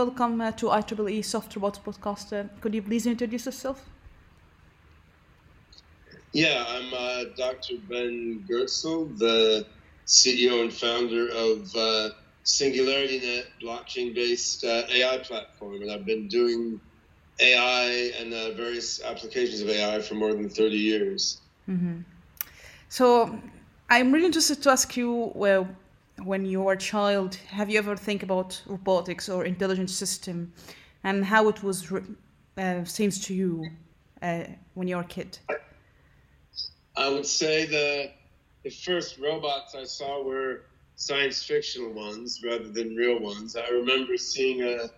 [0.00, 2.32] Welcome uh, to IEEE Soft Robots Podcast.
[2.32, 3.84] Uh, could you please introduce yourself?
[6.32, 7.74] Yeah, I'm uh, Dr.
[7.86, 9.66] Ben Goertzel, the
[10.06, 12.14] CEO and founder of uh,
[12.46, 16.80] SingularityNet blockchain-based uh, AI platform, and I've been doing
[17.38, 21.42] AI and uh, various applications of AI for more than 30 years.
[21.68, 21.98] Mm-hmm.
[22.88, 23.38] So
[23.90, 25.68] I'm really interested to ask you, well,
[26.24, 30.52] when you were a child, have you ever think about robotics or intelligent system
[31.04, 31.92] and how it was
[32.56, 33.64] uh, seems to you
[34.22, 35.38] uh, when you were a kid?
[36.96, 38.10] I would say the
[38.62, 40.62] the first robots I saw were
[40.96, 43.56] science fictional ones rather than real ones.
[43.56, 44.90] I remember seeing a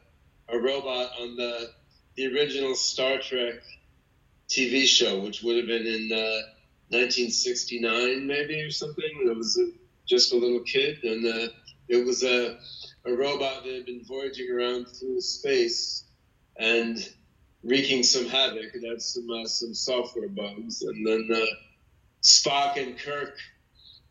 [0.48, 1.70] a robot on the
[2.16, 3.62] the original Star Trek
[4.48, 6.42] TV show, which would have been in uh,
[6.90, 9.10] 1969 maybe or something.
[9.24, 9.70] It was a,
[10.12, 11.48] just a little kid, and uh,
[11.88, 12.58] it was a
[13.06, 16.04] a robot that had been voyaging around through space
[16.58, 17.08] and
[17.64, 18.74] wreaking some havoc.
[18.74, 21.46] It had some uh, some software bugs, and then uh,
[22.22, 23.36] Spock and Kirk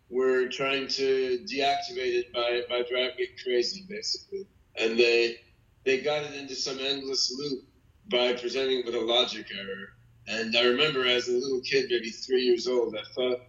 [0.10, 4.48] were trying to deactivate it by, by driving it crazy, basically.
[4.76, 5.38] And they
[5.86, 7.64] they got it into some endless loop
[8.10, 9.90] by presenting it with a logic error.
[10.28, 13.42] And I remember as a little kid, maybe three years old, I thought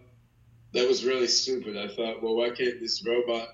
[0.73, 1.77] that was really stupid.
[1.77, 3.47] I thought, well, why can't this robot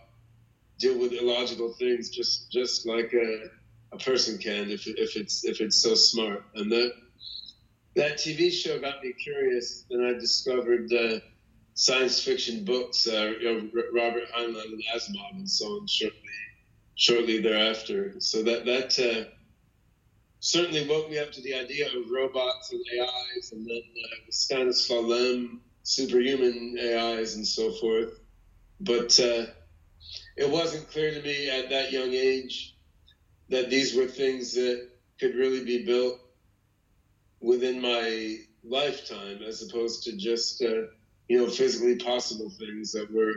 [0.80, 3.50] deal with illogical things just just like a,
[3.92, 6.46] a person can if, if it's if it's so smart?
[6.56, 6.94] And that
[7.96, 11.20] that TV show got me curious, and I discovered uh,
[11.74, 15.88] science fiction books, uh, you know, Robert Heinlein and Asimov, and so on.
[15.88, 16.20] Shortly,
[16.96, 19.30] shortly thereafter, so that that uh,
[20.40, 25.02] certainly woke me up to the idea of robots and AIs, and then uh, Stanislaw
[25.02, 28.20] Lem, superhuman AIs, and so forth.
[28.80, 29.46] But uh,
[30.38, 32.76] it wasn't clear to me at that young age
[33.50, 34.88] that these were things that
[35.20, 36.20] could really be built
[37.42, 40.84] within my lifetime as opposed to just uh,
[41.28, 43.34] you know physically possible things that were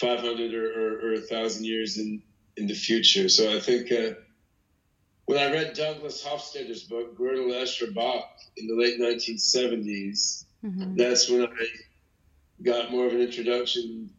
[0.00, 2.22] 500 or, or, or 1000 years in
[2.56, 4.14] in the future so i think uh,
[5.26, 10.96] when i read douglas hofstadter's book gödel escher bach in the late 1970s mm-hmm.
[10.96, 11.66] that's when i
[12.62, 14.10] got more of an introduction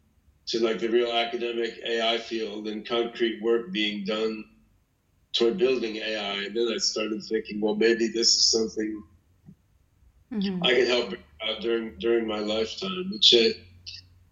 [0.47, 4.43] to like the real academic ai field and concrete work being done
[5.33, 6.43] toward building AI.
[6.43, 9.03] And then I started thinking, well, maybe this is something
[10.33, 10.63] mm-hmm.
[10.63, 11.13] I can help
[11.43, 13.11] out during during my lifetime.
[13.11, 13.57] Which, uh,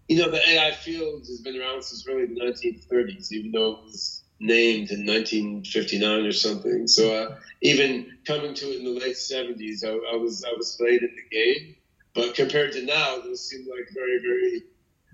[0.08, 3.84] you know, the AI field has been around since really the 1930s, even though it
[3.86, 6.88] was named in 1959 or something.
[6.88, 10.78] So uh, even coming to it in the late 70s, I, I was I was
[10.80, 11.76] late in the game.
[12.16, 14.64] But compared to now, those seem like very very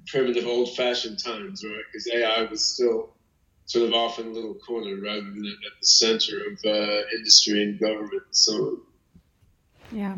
[0.08, 1.84] primitive, old-fashioned times, right?
[1.92, 3.16] Because AI was still
[3.66, 7.64] sort of off in a little corner rather than at the center of uh, industry
[7.64, 8.82] and government and so on.
[9.92, 10.16] Yeah.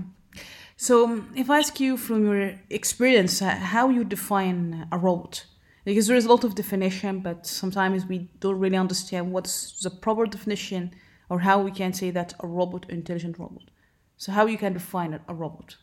[0.75, 5.45] So, um, if I ask you from your experience, uh, how you define a robot?
[5.85, 9.89] Because there is a lot of definition, but sometimes we don't really understand what's the
[9.89, 10.93] proper definition
[11.29, 13.71] or how we can say that a robot, intelligent robot.
[14.17, 15.77] So, how you can define a robot?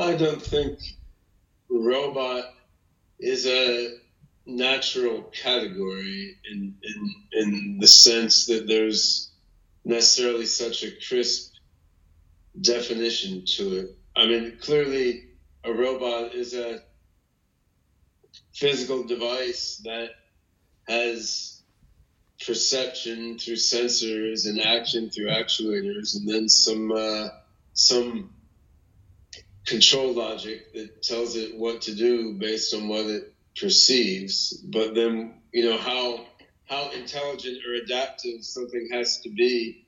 [0.00, 0.78] I don't think
[1.68, 2.54] robot
[3.18, 3.96] is a
[4.46, 9.30] natural category in, in in the sense that there's
[9.84, 11.54] necessarily such a crisp
[12.60, 13.96] definition to it.
[14.16, 15.24] I mean, clearly,
[15.64, 16.80] a robot is a
[18.52, 20.10] physical device that
[20.88, 21.62] has
[22.44, 27.28] perception through sensors and action through actuators, and then some uh,
[27.72, 28.30] some
[29.66, 35.34] control logic that tells it what to do based on what it perceives, but then
[35.52, 36.26] you know how
[36.66, 39.86] how intelligent or adaptive something has to be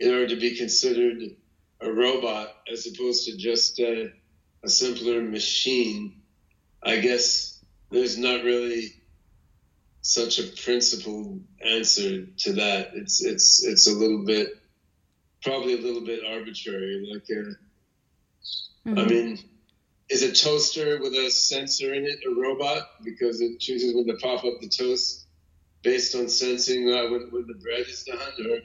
[0.00, 1.22] in order to be considered
[1.80, 4.10] a robot as opposed to just a,
[4.64, 6.22] a simpler machine.
[6.82, 8.94] I guess there's not really
[10.00, 12.90] such a principled answer to that.
[12.94, 14.48] It's it's it's a little bit
[15.42, 17.06] probably a little bit arbitrary.
[17.12, 17.54] Like a,
[18.90, 18.98] mm-hmm.
[18.98, 19.38] I mean
[20.08, 24.14] is a toaster with a sensor in it a robot because it chooses when to
[24.14, 25.26] pop up the toast
[25.82, 28.18] based on sensing uh, when, when the bread is done?
[28.18, 28.58] Or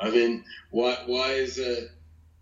[0.00, 1.88] I mean, why why is a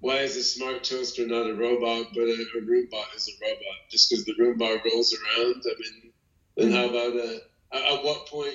[0.01, 3.79] why is a smart toaster not a robot, but a, a Roomba is a robot?
[3.91, 5.63] Just because the Roomba rolls around?
[5.65, 6.13] I mean,
[6.57, 7.41] then how about a,
[7.73, 8.55] at what point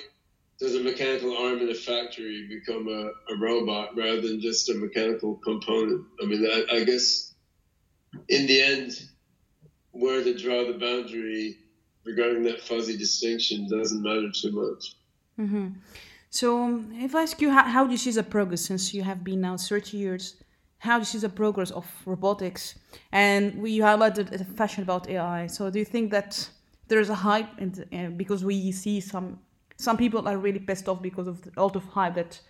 [0.58, 4.74] does a mechanical arm in a factory become a, a robot rather than just a
[4.74, 6.06] mechanical component?
[6.22, 7.33] I mean, I, I guess
[8.28, 8.92] in the end,
[9.92, 11.58] where to draw the boundary
[12.04, 14.96] regarding that fuzzy distinction doesn't matter too much.
[15.38, 15.68] Mm-hmm.
[16.30, 19.22] So, if I ask you, how, how do you see the progress since you have
[19.22, 20.42] been now 30 years?
[20.78, 22.74] How do you see the progress of robotics?
[23.12, 25.46] And we highlighted a fashion about AI.
[25.46, 26.48] So, do you think that
[26.88, 29.38] there is a hype, and uh, because we see some
[29.76, 32.40] some people are really pissed off because of the, lot of hype that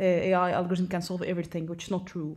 [0.00, 2.36] uh, AI algorithm can solve everything, which is not true.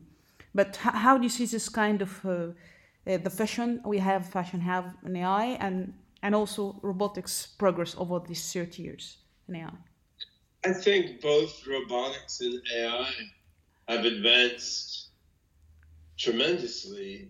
[0.55, 4.59] But how do you see this kind of uh, uh, the fashion we have, fashion
[4.61, 9.17] have an AI, and and also robotics progress over these 30 years
[9.47, 9.73] in AI?
[10.65, 13.11] I think both robotics and AI
[13.89, 15.09] have advanced
[16.17, 17.29] tremendously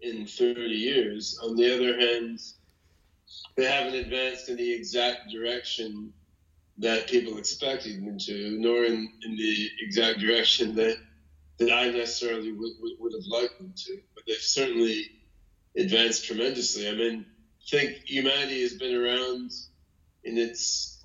[0.00, 1.38] in 30 years.
[1.42, 2.40] On the other hand,
[3.56, 6.12] they haven't advanced in the exact direction
[6.78, 10.96] that people expected them to, nor in, in the exact direction that
[11.58, 13.98] that I necessarily would, would, would have liked them to.
[14.14, 15.06] But they've certainly
[15.76, 16.88] advanced tremendously.
[16.88, 17.26] I mean,
[17.68, 19.52] think humanity has been around
[20.24, 21.04] in its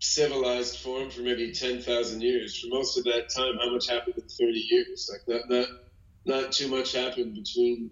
[0.00, 2.58] civilized form for maybe 10,000 years.
[2.58, 5.10] For most of that time, how much happened in 30 years?
[5.12, 5.68] Like, not, not,
[6.24, 7.90] not too much happened between,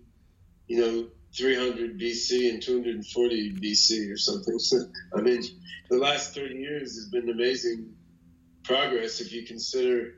[0.67, 4.59] you know, 300 BC and 240 BC or something.
[4.59, 4.79] So,
[5.17, 5.43] I mean,
[5.91, 7.95] the last 30 years has been amazing
[8.65, 10.15] progress if you consider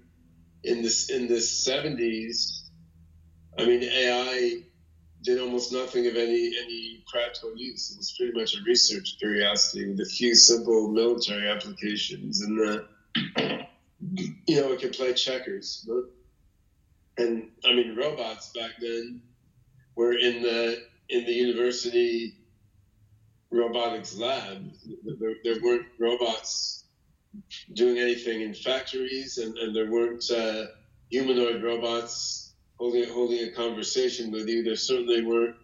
[0.65, 2.69] in this in the 70s.
[3.59, 4.62] I mean, AI
[5.23, 7.91] did almost nothing of any any practical use.
[7.91, 12.87] It was pretty much a research curiosity with a few simple military applications, and the
[14.47, 15.89] you know it could play checkers.
[17.19, 19.23] And I mean, robots back then
[19.95, 22.37] were in the in the university
[23.51, 24.71] robotics lab.
[25.05, 26.80] There, there weren't robots
[27.75, 30.67] doing anything in factories, and, and there weren't uh,
[31.11, 34.62] humanoid robots holding holding a conversation with you.
[34.62, 35.56] There certainly weren't,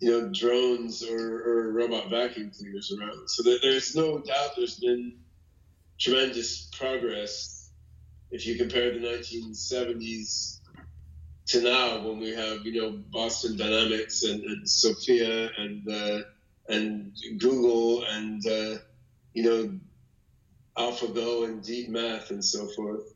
[0.00, 3.28] you know, drones or, or robot vacuum cleaners around.
[3.28, 5.18] So there, there's no doubt there's been
[5.98, 7.70] tremendous progress
[8.30, 10.58] if you compare the 1970s
[11.46, 16.20] to now when we have you know Boston Dynamics and, and Sophia and uh,
[16.68, 18.78] and Google and uh,
[19.34, 19.78] you know
[20.76, 23.14] AlphaGo and DeepMind and so forth.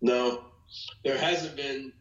[0.00, 0.46] Now
[1.04, 1.92] there hasn't been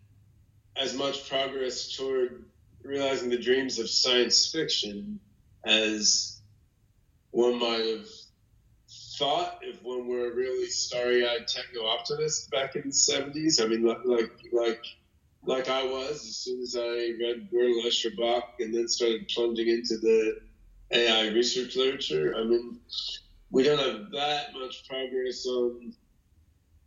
[0.76, 2.46] as much progress toward
[2.84, 5.20] realizing the dreams of science fiction
[5.66, 6.42] as
[7.32, 8.08] one might have
[9.18, 13.62] thought if one were a really starry-eyed techno-optimist back in the 70s.
[13.62, 14.84] I mean, like like
[15.46, 19.68] like I was as soon as I read Gödel Escher Bach and then started plunging
[19.68, 20.40] into the
[20.92, 22.36] AI research literature.
[22.38, 22.80] I mean,
[23.50, 25.94] we don't have that much progress on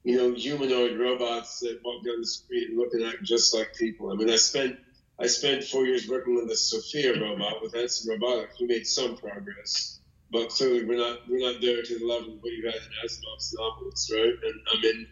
[0.02, 4.10] you know, humanoid robots that walk down the street looking look and just like people.
[4.10, 4.78] I mean, I spent
[5.18, 8.58] I spent four years working with the Sophia robot with Hanson Robotics.
[8.58, 10.00] We made some progress,
[10.32, 13.04] but clearly we're not we're not there to the level of what you had in
[13.04, 14.34] Asimov's novels, right?
[14.42, 15.06] And I mean,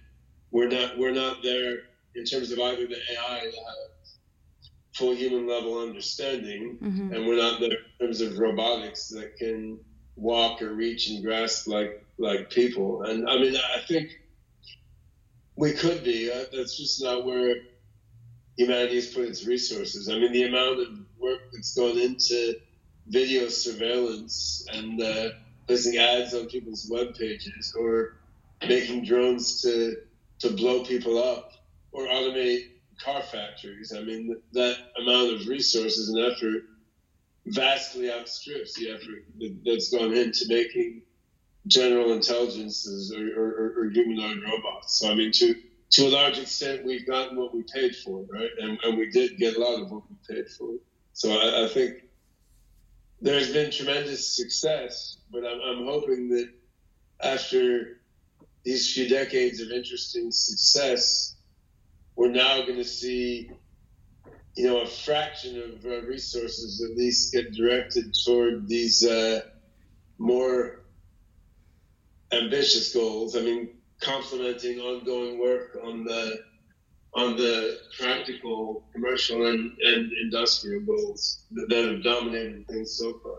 [0.50, 1.80] we're not we're not there
[2.14, 7.12] in terms of either the AI that have full human level understanding, mm-hmm.
[7.12, 9.78] and we're not there in terms of robotics that can
[10.18, 13.02] walk or reach and grasp like like people.
[13.02, 14.10] And I mean, I think
[15.56, 16.30] we could be.
[16.30, 17.54] Uh, that's just not where
[18.56, 20.08] humanity has put its resources.
[20.08, 22.54] I mean, the amount of work that's gone into
[23.06, 25.28] video surveillance and uh,
[25.66, 28.16] placing ads on people's web pages or
[28.66, 29.96] making drones to
[30.40, 31.52] to blow people up
[31.92, 32.66] or automate
[33.02, 33.92] car factories.
[33.96, 36.62] I mean, that amount of resources and effort
[37.52, 39.24] vastly outstrips the effort
[39.64, 41.02] that's gone into making
[41.66, 44.98] general intelligences or, or, or, humanoid robots.
[44.98, 45.54] So I mean, to
[45.90, 48.50] to a large extent, we've gotten what we paid for, right?
[48.60, 50.74] And, and we did get a lot of what we paid for.
[51.14, 52.04] So I, I think
[53.20, 56.50] there's been tremendous success, but I'm, I'm hoping that
[57.22, 58.00] after
[58.64, 61.36] these few decades of interesting success,
[62.16, 63.50] we're now going to see,
[64.58, 69.40] you know, a fraction of uh, resources at least get directed toward these uh,
[70.18, 70.80] more
[72.32, 73.36] ambitious goals.
[73.36, 73.68] I mean,
[74.00, 76.42] complementing ongoing work on the
[77.14, 83.38] on the practical, commercial, and, and industrial goals that, have dominated things so far.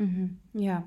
[0.00, 0.26] Mm-hmm.
[0.58, 0.80] Yeah.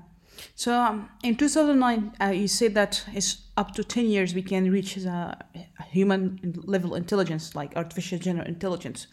[0.56, 4.70] So um, in 2009, uh, you said that it's up to 10 years we can
[4.70, 5.38] reach a,
[5.78, 9.06] a human level intelligence, like artificial general intelligence,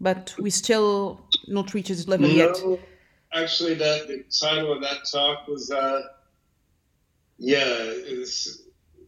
[0.00, 2.56] but we still not reach this level no, yet.
[3.32, 6.02] Actually, that the title of that talk was, uh,
[7.38, 7.92] yeah,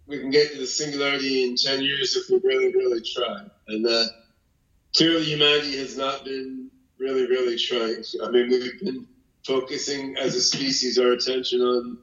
[0.06, 3.44] we can get to the singularity in 10 years if we really, really try.
[3.68, 4.04] And uh,
[4.96, 8.02] clearly, humanity has not been really, really trying.
[8.24, 9.06] I mean, we've been
[9.46, 11.98] focusing as a species our attention on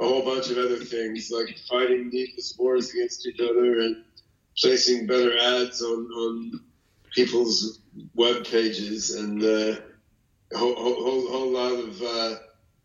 [0.00, 3.96] a whole bunch of other things like fighting needless wars against each other and
[4.58, 6.60] placing better ads on, on
[7.14, 7.80] people's
[8.14, 9.80] web pages and uh,
[10.54, 12.36] a whole, whole, whole lot of uh,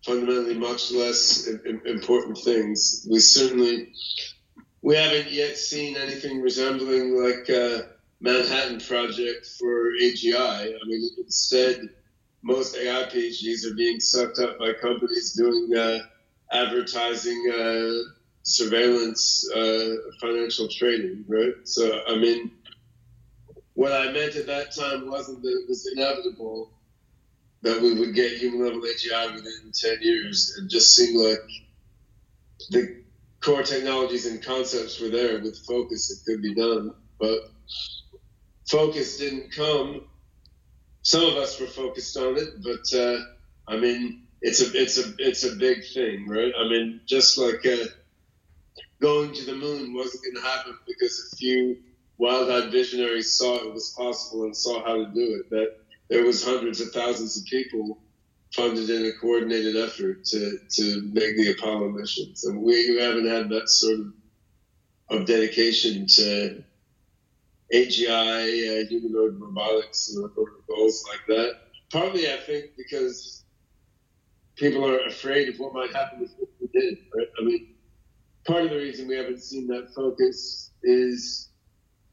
[0.05, 1.47] fundamentally much less
[1.85, 3.05] important things.
[3.09, 3.91] We certainly
[4.81, 7.89] we haven't yet seen anything resembling like a
[8.21, 10.73] Manhattan Project for AGI.
[10.73, 11.89] I mean, instead
[12.41, 15.99] most AI PhDs are being sucked up by companies doing uh,
[16.51, 18.11] advertising, uh,
[18.43, 21.53] surveillance, uh, financial trading, right?
[21.65, 22.51] So, I mean,
[23.77, 26.71] what I meant at that time wasn't that it was inevitable
[27.61, 30.59] that we would get human level AGI within 10 years.
[30.59, 31.39] It just seemed like
[32.71, 33.03] the
[33.39, 36.91] core technologies and concepts were there with focus, it could be done.
[37.19, 37.51] But
[38.65, 40.01] focus didn't come
[41.07, 43.19] some of us were focused on it, but uh,
[43.69, 46.51] I mean, it's a it's a it's a big thing, right?
[46.59, 47.85] I mean, just like uh,
[49.01, 51.77] going to the moon wasn't going to happen because a few
[52.17, 55.49] wild-eyed visionaries saw it was possible and saw how to do it.
[55.49, 55.77] That
[56.09, 57.99] there was hundreds of thousands of people
[58.53, 63.49] funded in a coordinated effort to to make the Apollo missions, and we haven't had
[63.49, 64.13] that sort of
[65.09, 66.63] of dedication to
[67.73, 70.29] AGI, uh, humanoid robotics, or
[70.67, 71.55] goals like that.
[71.91, 73.43] Partly, I think, because
[74.55, 76.97] people are afraid of what might happen if we did.
[77.15, 77.27] Right?
[77.39, 77.75] I mean,
[78.45, 81.46] part of the reason we haven't seen that focus is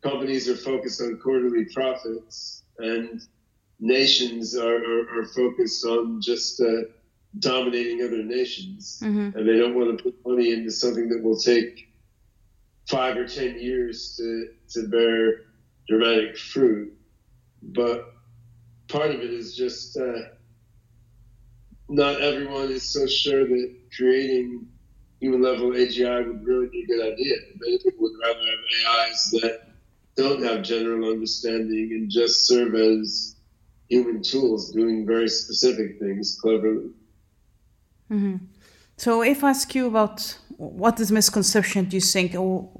[0.05, 3.23] companies are focused on quarterly profits, and
[3.81, 6.83] nations are, are, are focused on just uh,
[7.39, 9.37] dominating other nations, mm-hmm.
[9.37, 11.89] and they don't want to put money into something that will take
[12.89, 15.41] five or ten years to, to bear
[15.89, 16.93] dramatic fruit.
[17.63, 18.13] But
[18.89, 20.29] part of it is just uh,
[21.89, 24.67] not everyone is so sure that creating
[25.19, 27.37] human level AGI would really be a good idea.
[27.59, 29.74] Many people would rather have AIs that
[30.17, 33.37] don't have general understanding and just serve as
[33.89, 36.91] human tools doing very specific things cleverly.
[38.11, 38.37] Mm-hmm.
[38.97, 42.71] So, if I ask you about what is misconception do you think, or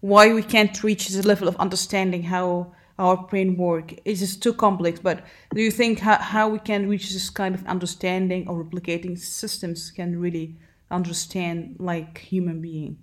[0.00, 4.52] why we can't reach the level of understanding how our brain work is just too
[4.52, 8.62] complex but do you think how, how we can reach this kind of understanding or
[8.62, 10.56] replicating systems can really
[10.90, 12.96] understand like human being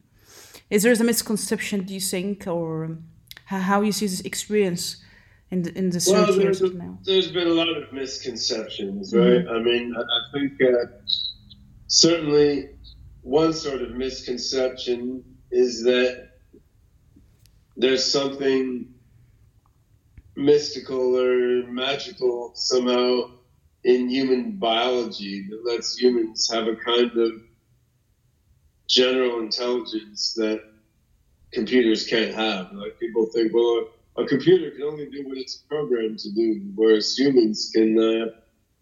[0.69, 2.97] is there a misconception do you think or
[3.45, 5.03] how you see this experience
[5.49, 6.97] in the, in the well, there's, a, now?
[7.03, 9.49] there's been a lot of misconceptions right mm-hmm.
[9.49, 10.85] i mean i, I think uh,
[11.87, 12.69] certainly
[13.21, 16.29] one sort of misconception is that
[17.75, 18.87] there's something
[20.35, 23.31] mystical or magical somehow
[23.83, 27.31] in human biology that lets humans have a kind of
[28.87, 30.61] general intelligence that
[31.53, 32.71] computers can't have.
[32.73, 37.17] Like people think, well, a, computer can only do what it's programmed to do, whereas
[37.17, 38.31] humans can uh,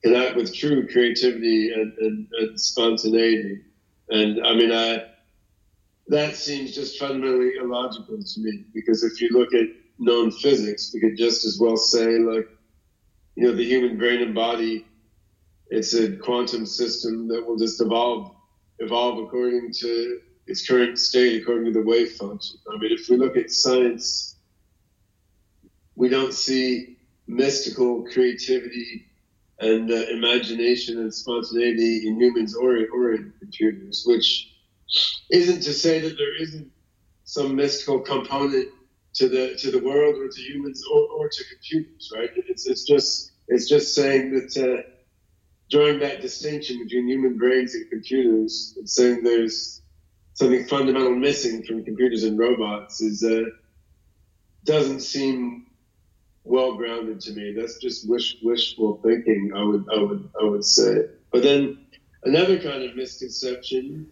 [0.04, 3.62] can act with true creativity and, and, and spontaneity.
[4.10, 5.06] And I mean, I
[6.08, 9.68] that seems just fundamentally illogical to me because if you look at
[10.00, 12.48] known physics, we could just as well say, like,
[13.36, 14.86] you know, the human brain and body,
[15.70, 18.32] it's a quantum system that will just evolve,
[18.80, 22.58] evolve according to its current state, according to the wave function.
[22.74, 24.36] I mean, if we look at science,
[25.96, 29.06] we don't see mystical creativity
[29.60, 34.56] and uh, imagination and spontaneity in humans or, or in computers, which
[35.30, 36.72] isn't to say that there isn't
[37.26, 38.70] some mystical component
[39.14, 42.32] to the to the world or to humans or, or to computers, right?
[42.36, 44.82] It's it's just it's just saying that uh,
[45.70, 49.79] drawing that distinction between human brains and computers, and saying there's
[50.40, 53.44] something fundamental missing from computers and robots is uh,
[54.64, 55.66] doesn't seem
[56.46, 57.52] well grounded to me.
[57.52, 59.52] That's just wish, wishful thinking.
[59.54, 61.08] I would I would I would say.
[61.34, 61.78] But then
[62.24, 64.10] another kind of misconception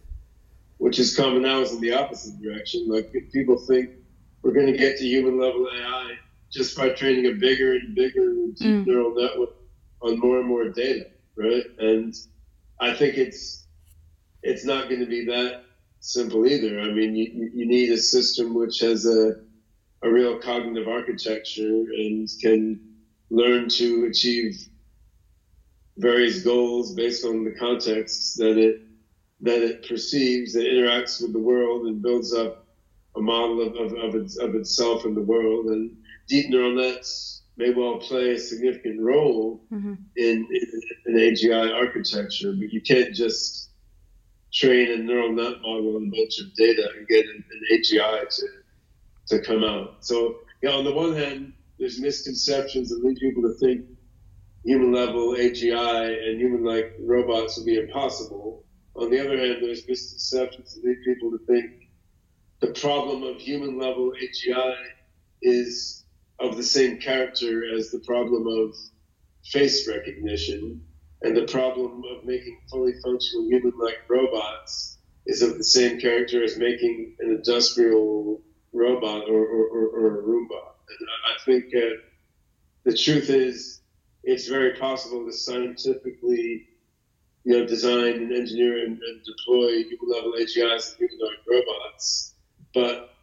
[0.80, 2.88] which is common now is in the opposite direction.
[2.90, 3.92] Like people think
[4.42, 6.18] we're going to get to human level AI
[6.52, 8.86] just by training a bigger and bigger mm.
[8.86, 9.56] neural network
[10.02, 11.08] on more and more data,
[11.38, 11.64] right?
[11.80, 12.14] And
[12.82, 13.66] I think it's
[14.44, 15.64] it's not going to be that
[16.00, 16.80] simple either.
[16.80, 19.36] I mean, you, you need a system which has a,
[20.04, 22.80] a real cognitive architecture and can
[23.30, 24.68] learn to achieve
[25.98, 28.82] various goals based on the contexts that it
[29.42, 32.66] that it perceives and interacts with the world and builds up
[33.16, 35.68] a model of, of, of, its, of itself in the world.
[35.68, 35.96] And
[36.28, 39.94] deep neural nets may well play a significant role mm-hmm.
[40.16, 43.67] in, in, in AGI architecture, but you can't just
[44.54, 48.36] train a neural net model on a bunch of data and get an, an AGI
[48.36, 48.48] to,
[49.28, 50.06] to come out.
[50.06, 53.86] So, yeah, on the one hand, there's misconceptions that lead people to think
[54.64, 58.66] human level AGI and human like robots will be impossible.
[58.96, 61.88] On the other hand, there's misconceptions that lead people to think
[62.60, 64.76] the problem of human level AGI
[65.42, 66.06] is
[66.40, 68.76] of the same character as the problem of
[69.46, 70.82] face recognition,
[71.22, 76.44] and the problem of making fully functional human like robots is of the same character
[76.44, 78.42] as making an industrial
[78.74, 80.62] robot or, or, or, or a Roomba.
[80.90, 81.98] And I think uh,
[82.84, 83.82] the truth is,
[84.24, 86.68] it's very possible to scientifically
[87.44, 92.34] you know, design and engineer and, and deploy human level AGIs and humanoid robots,
[92.74, 93.14] but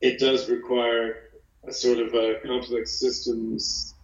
[0.00, 1.30] it does require
[1.68, 3.94] a sort of a complex systems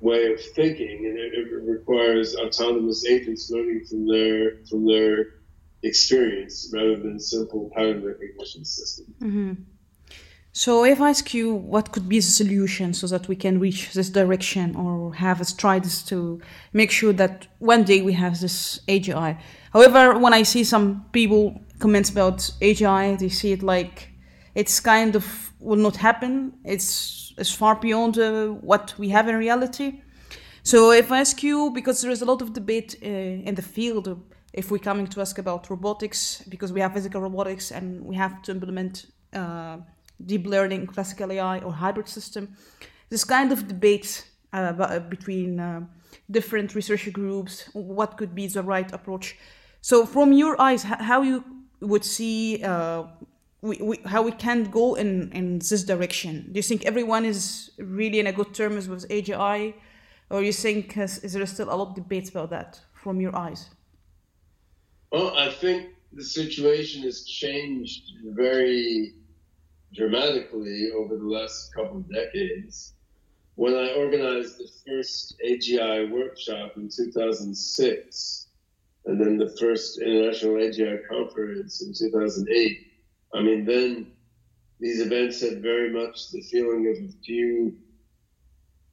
[0.00, 5.26] way of thinking, and it, it requires autonomous agents learning from their from their
[5.82, 9.08] experience rather than simple pattern recognition systems.
[9.20, 9.52] Mm-hmm.
[10.52, 13.92] So, if I ask you what could be the solution so that we can reach
[13.92, 16.40] this direction or have strides to
[16.72, 19.38] make sure that one day we have this AGI.
[19.72, 24.08] However, when I see some people comments about AGI, they see it like
[24.54, 26.52] it's kind of will not happen.
[26.64, 30.02] It's as far beyond uh, what we have in reality.
[30.62, 33.06] So if I ask you, because there is a lot of debate uh,
[33.48, 34.20] in the field,
[34.52, 38.42] if we're coming to ask about robotics, because we have physical robotics and we have
[38.42, 39.78] to implement uh,
[40.24, 42.56] deep learning, classical AI, or hybrid system,
[43.08, 45.80] this kind of debate uh, between uh,
[46.30, 49.36] different research groups, what could be the right approach.
[49.80, 51.44] So from your eyes, how you
[51.80, 53.04] would see uh,
[53.60, 56.48] we, how we can go in, in this direction?
[56.52, 59.74] Do you think everyone is really in a good terms with AGI,
[60.30, 63.34] or you think has, is there still a lot of debates about that from your
[63.34, 63.70] eyes?
[65.10, 69.14] Well, I think the situation has changed very
[69.94, 72.92] dramatically over the last couple of decades.
[73.54, 78.46] When I organized the first AGI workshop in 2006,
[79.06, 82.87] and then the first International AGI conference in 2008,
[83.34, 84.12] I mean, then
[84.80, 87.76] these events had very much the feeling of a few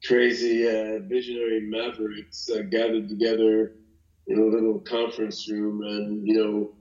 [0.06, 3.74] crazy uh, visionary mavericks uh, gathered together
[4.28, 6.71] in a little conference room and, you know,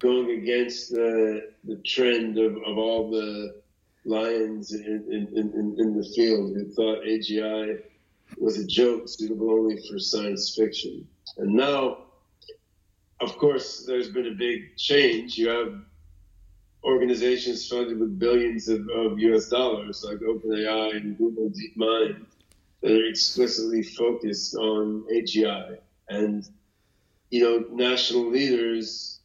[0.00, 3.60] going against the, the trend of, of all the
[4.04, 7.82] lions in, in, in, in the field who thought AGI
[8.38, 11.06] was a joke suitable only for science fiction.
[11.38, 11.98] And now,
[13.20, 15.36] of course, there's been a big change.
[15.36, 15.80] You have
[16.84, 22.24] organizations funded with billions of, of US dollars, like OpenAI and Google DeepMind,
[22.82, 25.78] that are explicitly focused on AGI.
[26.08, 26.44] And,
[27.30, 29.20] you know, national leaders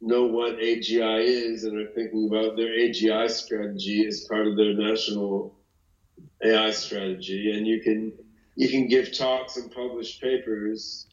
[0.00, 4.74] know what AGI is and are thinking about their AGI strategy as part of their
[4.74, 5.58] national
[6.44, 7.56] AI strategy.
[7.56, 8.12] And you can,
[8.56, 11.06] you can give talks and publish papers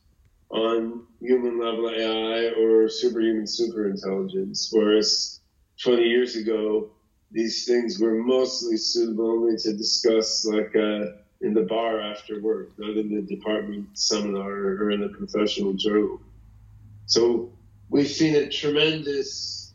[0.50, 5.42] on human level AI or superhuman superintelligence, whereas
[5.84, 6.92] 20 years ago,
[7.32, 11.06] these things were mostly suitable only to discuss like uh,
[11.42, 16.20] in the bar after work, not in the department seminar or in a professional journal.
[17.06, 17.52] So
[17.90, 19.74] we've seen a tremendous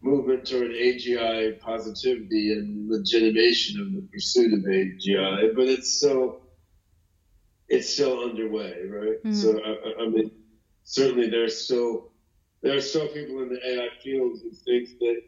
[0.00, 6.40] movement toward AGI positivity and legitimation of the pursuit of AGI, but it's still
[7.68, 9.22] it's still underway, right?
[9.24, 9.32] Mm-hmm.
[9.32, 10.30] So I, I mean,
[10.84, 12.11] certainly there's still
[12.62, 15.22] there are still people in the AI field who think that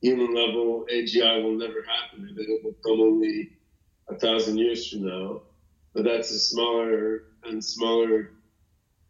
[0.00, 3.50] human level AGI will never happen, that it will come only
[4.08, 5.42] a thousand years from now.
[5.94, 8.30] But that's a smaller and smaller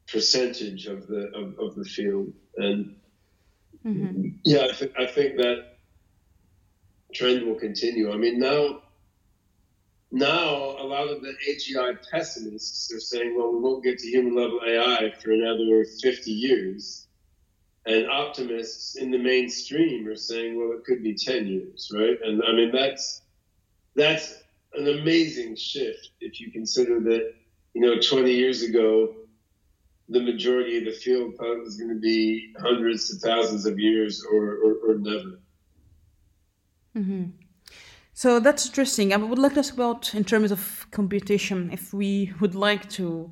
[0.06, 2.32] percentage of the of, of the field.
[2.56, 2.96] And
[3.84, 4.28] mm-hmm.
[4.44, 5.76] yeah, I, th- I think that
[7.14, 8.12] trend will continue.
[8.12, 8.82] I mean, now
[10.10, 14.34] now a lot of the AGI pessimists are saying, well, we won't get to human
[14.34, 17.06] level AI for another 50 years.
[17.86, 22.18] And optimists in the mainstream are saying, well, it could be 10 years, right?
[22.22, 23.22] And I mean, that's,
[23.94, 24.42] that's
[24.74, 27.34] an amazing shift if you consider that,
[27.74, 29.14] you know, 20 years ago,
[30.08, 33.78] the majority of the field thought it was going to be hundreds to thousands of
[33.78, 35.40] years or, or, or never.
[36.96, 37.24] Mm-hmm.
[38.18, 39.12] So that's interesting.
[39.12, 43.30] I would like to ask about in terms of computation, if we would like to,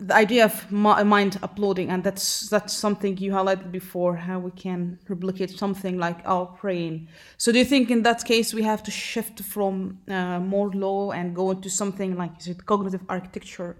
[0.00, 4.98] the idea of mind uploading, and that's that's something you highlighted before, how we can
[5.08, 7.06] replicate something like our brain.
[7.38, 11.12] So do you think in that case we have to shift from uh, Moore's law
[11.12, 13.76] and go into something like is it cognitive architecture?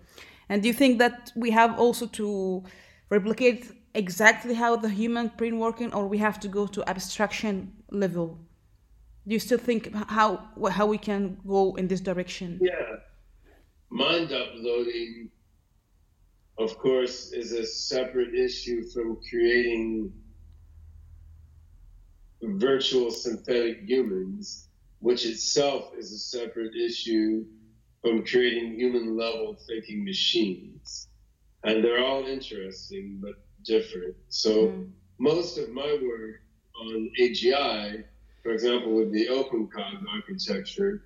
[0.49, 2.63] And do you think that we have also to
[3.11, 8.39] replicate exactly how the human brain working, or we have to go to abstraction level?
[9.27, 12.59] Do you still think how how we can go in this direction?
[12.61, 12.97] Yeah,
[13.91, 15.31] mind uploading,
[16.59, 20.13] of course, is a separate issue from creating
[22.43, 24.69] virtual synthetic humans,
[25.01, 27.45] which itself is a separate issue
[28.03, 31.09] from creating human level thinking machines.
[31.63, 33.35] And they're all interesting but
[33.65, 34.15] different.
[34.29, 34.91] So mm.
[35.19, 36.43] most of my work
[36.79, 38.05] on AGI
[38.45, 41.03] for example, with the OpenCog architecture,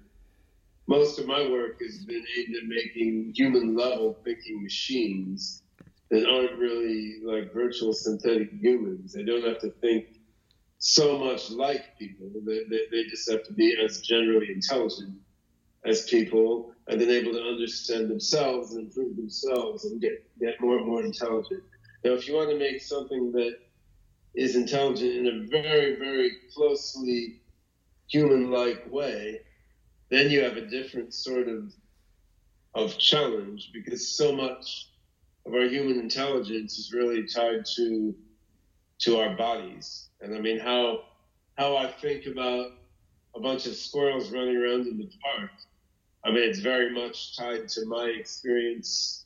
[0.88, 5.62] most of my work has been aimed at making human level thinking machines
[6.11, 9.12] that aren't really like virtual synthetic humans.
[9.12, 10.18] They don't have to think
[10.79, 12.29] so much like people.
[12.44, 15.14] They, they, they just have to be as generally intelligent
[15.85, 20.79] as people and then able to understand themselves and improve themselves and get, get more
[20.79, 21.62] and more intelligent.
[22.05, 23.59] Now, if you want to make something that
[24.38, 27.40] is intelligent in a very, very closely
[28.07, 29.40] human like way,
[30.11, 31.72] then you have a different sort of
[32.74, 34.90] of challenge because so much
[35.44, 38.14] of our human intelligence is really tied to
[39.01, 40.09] to our bodies.
[40.20, 41.01] And I mean how
[41.57, 42.70] how I think about
[43.35, 45.51] a bunch of squirrels running around in the park.
[46.24, 49.24] I mean it's very much tied to my experience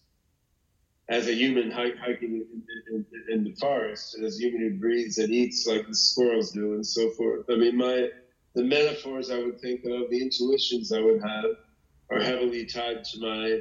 [1.08, 5.30] as a human hiking in, in, in, the forest, as a human who breathes and
[5.30, 7.44] eats like the squirrels do, and so forth.
[7.50, 8.08] I mean, my
[8.54, 11.44] the metaphors I would think of, the intuitions I would have,
[12.10, 13.60] are heavily tied to my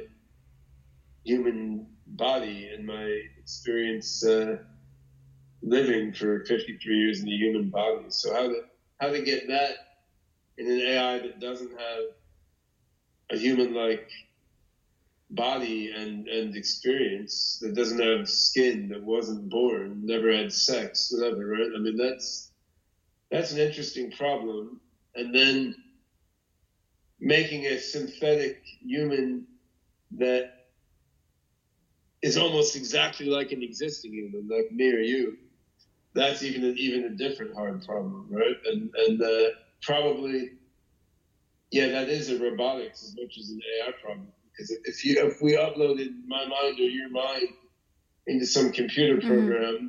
[1.24, 4.58] human body and my experience uh,
[5.62, 8.04] living for 53 years in the human body.
[8.08, 8.62] So how to
[9.00, 9.74] how to get that
[10.58, 12.04] in an AI that doesn't have
[13.30, 14.08] a human-like
[15.34, 21.46] body and, and experience that doesn't have skin that wasn't born never had sex whatever
[21.46, 21.70] right?
[21.74, 22.52] I mean that's
[23.32, 24.78] that's an interesting problem.
[25.14, 25.74] And then
[27.18, 29.46] making a synthetic human
[30.18, 30.52] that
[32.20, 35.38] is almost exactly like an existing human like me or you
[36.14, 38.56] that's even a, even a different hard problem right?
[38.66, 39.50] And and uh,
[39.82, 40.50] probably
[41.70, 45.40] yeah that is a robotics as much as an ai problem because if you if
[45.40, 47.48] we uploaded my mind or your mind
[48.26, 49.28] into some computer mm-hmm.
[49.28, 49.86] program mm-hmm.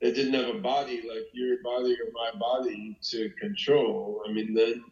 [0.00, 4.54] that didn't have a body like your body or my body to control, I mean
[4.54, 4.84] then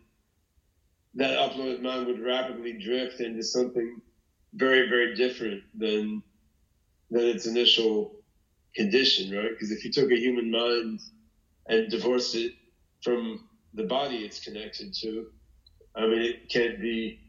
[1.15, 4.01] that uploaded mind would rapidly drift into something
[4.55, 6.23] very very different than
[7.11, 8.17] than its initial
[8.75, 9.51] condition, right?
[9.51, 11.01] Because if you took a human mind
[11.67, 12.53] and divorced it
[13.03, 15.27] from the body it's connected to,
[15.95, 17.21] I mean, it can't be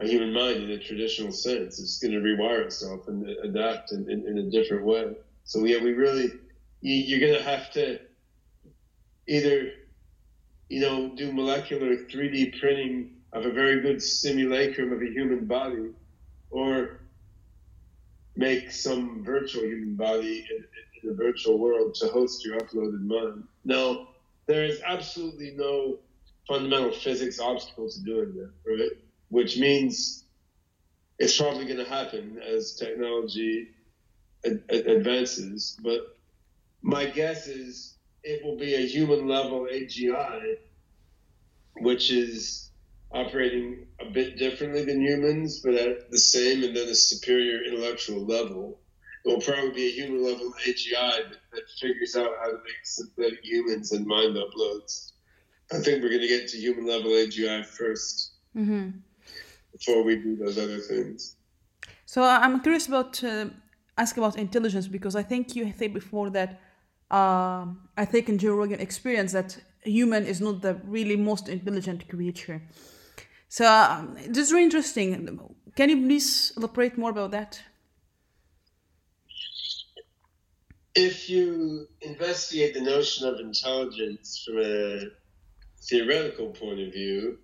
[0.00, 1.80] a human mind in a traditional sense.
[1.80, 5.12] It's going to rewire itself and adapt in, in, in a different way.
[5.44, 6.30] So yeah, we really,
[6.80, 7.98] you're going to have to
[9.26, 9.72] either,
[10.68, 15.90] you know, do molecular 3D printing of a very good simulacrum of a human body,
[16.50, 17.00] or
[18.36, 20.64] make some virtual human body in,
[21.02, 23.44] in a virtual world to host your uploaded mind.
[23.64, 24.08] Now,
[24.46, 25.98] there is absolutely no
[26.46, 28.92] fundamental physics obstacle to doing that, right?
[29.28, 30.24] Which means
[31.18, 33.68] it's probably going to happen as technology
[34.44, 35.78] ad- advances.
[35.82, 36.00] But
[36.82, 40.56] my guess is it will be a human level AGI,
[41.80, 42.70] which is
[43.10, 48.24] operating a bit differently than humans, but at the same and then a superior intellectual
[48.24, 48.80] level.
[49.24, 50.94] It will probably be a human level AGI
[51.28, 55.12] that, that figures out how to make synthetic humans and mind uploads.
[55.72, 58.88] I think we're going to get to human level AGI 1st mm-hmm
[59.72, 61.36] before we do those other things.
[62.06, 63.46] So I'm curious about uh,
[63.96, 66.60] ask about intelligence because I think you said before that
[67.10, 72.08] uh, I think in Joe Rogan experience that human is not the really most intelligent
[72.08, 72.62] creature.
[73.48, 75.40] So um, this is really interesting.
[75.74, 77.62] Can you please elaborate more about that?
[80.94, 85.00] If you investigate the notion of intelligence from a
[85.80, 87.38] theoretical point of view,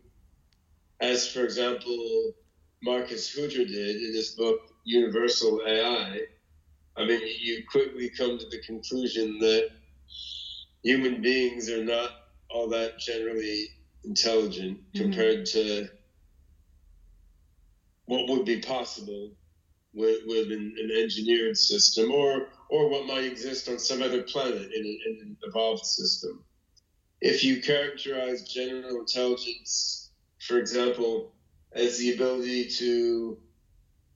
[1.01, 2.35] as for example
[2.83, 6.21] Marcus Hütter did in his book Universal AI,
[6.97, 9.71] I mean, you quickly come to the conclusion that
[10.83, 12.11] human beings are not
[12.51, 13.69] all that generally
[14.05, 15.03] intelligent mm-hmm.
[15.03, 15.89] compared to
[18.05, 19.31] what would be possible
[19.95, 24.73] with, with an, an, engineered system or or what might exist on some other planet
[24.73, 26.43] in, a, in an evolved system.
[27.21, 30.04] If you characterize general intelligence,
[30.47, 31.33] for example,
[31.73, 33.39] as the ability to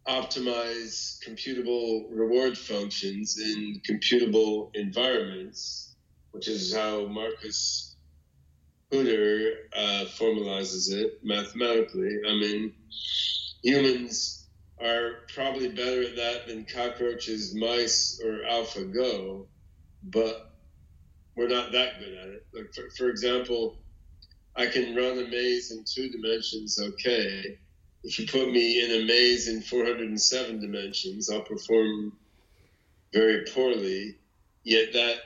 [0.07, 5.95] optimize computable reward functions in computable environments,
[6.33, 7.97] which is how Marcus
[8.93, 12.21] Hütter uh, formalizes it mathematically.
[12.27, 12.73] I mean,
[13.63, 14.47] humans
[14.81, 19.47] are probably better at that than cockroaches, mice, or AlphaGo,
[20.05, 20.53] but
[21.37, 22.47] we're not that good at it.
[22.53, 23.79] Like for, for example,
[24.59, 27.59] I can run a maze in two dimensions okay.
[28.03, 32.13] If you put me in a maze in 407 dimensions, I'll perform
[33.13, 34.17] very poorly.
[34.65, 35.17] Yet that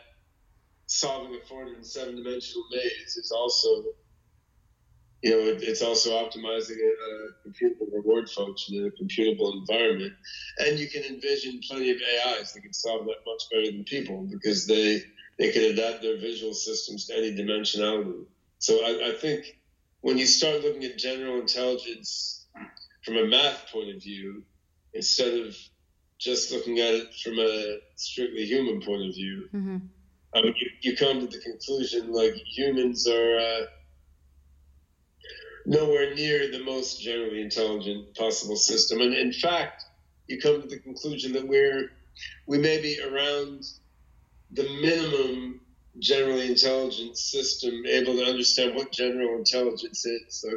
[0.86, 3.84] solving a 407 dimensional maze is also
[5.22, 10.12] you know, it, it's also optimizing a, a computable reward function in a computable environment.
[10.58, 14.26] And you can envision plenty of AIs that can solve that much better than people
[14.30, 15.00] because they
[15.38, 18.26] they can adapt their visual systems to any dimensionality.
[18.62, 19.58] So I, I think
[20.02, 22.46] when you start looking at general intelligence
[23.04, 24.44] from a math point of view,
[24.94, 25.56] instead of
[26.18, 29.78] just looking at it from a strictly human point of view, mm-hmm.
[30.34, 33.38] I mean, you, you, come to the conclusion like humans are.
[33.38, 33.66] Uh,
[35.64, 39.00] nowhere near the most generally intelligent possible system.
[39.00, 39.84] And in fact,
[40.26, 41.92] you come to the conclusion that we're
[42.48, 43.64] we may be around
[44.50, 45.61] the minimum
[45.98, 50.22] generally intelligent system able to understand what general intelligence is.
[50.28, 50.48] So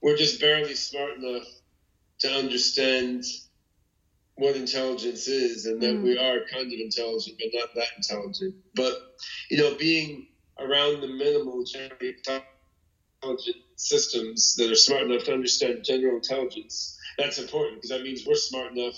[0.00, 1.46] we're just barely smart enough
[2.20, 3.24] to understand
[4.36, 6.02] what intelligence is and that mm.
[6.02, 8.54] we are kind of intelligent but not that intelligent.
[8.74, 9.16] But
[9.50, 12.14] you know, being around the minimal generally
[13.22, 16.98] intelligent systems that are smart enough to understand general intelligence.
[17.18, 18.96] That's important because that means we're smart enough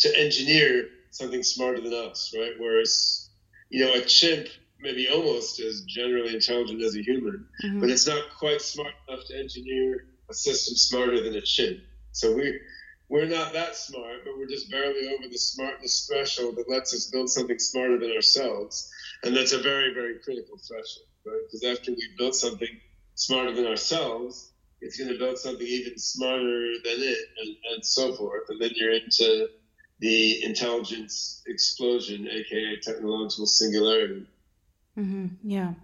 [0.00, 2.52] to engineer something smarter than us, right?
[2.58, 3.30] Whereas,
[3.70, 4.48] you know, a chimp
[4.80, 7.80] maybe almost as generally intelligent as a human, mm-hmm.
[7.80, 11.80] but it's not quite smart enough to engineer a system smarter than a chimp.
[12.12, 12.60] So we
[13.08, 17.06] we're not that smart, but we're just barely over the smartness threshold that lets us
[17.06, 18.90] build something smarter than ourselves.
[19.24, 21.40] And that's a very, very critical threshold, right?
[21.46, 22.68] Because after we've built something
[23.14, 28.14] smarter than ourselves, it's going to build something even smarter than it, and, and so
[28.14, 28.42] forth.
[28.50, 29.48] And then you're into
[30.00, 34.26] the intelligence explosion, aka technological singularity.
[34.98, 35.26] Mm-hmm.
[35.44, 35.74] Yeah.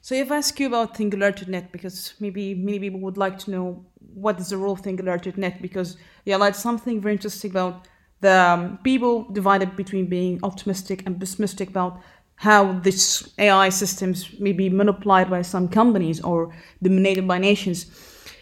[0.00, 3.84] So if I ask you about SingularityNet, because maybe many people would like to know
[4.14, 7.88] what is the role of SingularityNet, because yeah, like something very interesting about
[8.20, 12.00] the um, people divided between being optimistic and pessimistic about
[12.36, 17.86] how this AI systems may be monopolized by some companies or dominated by nations.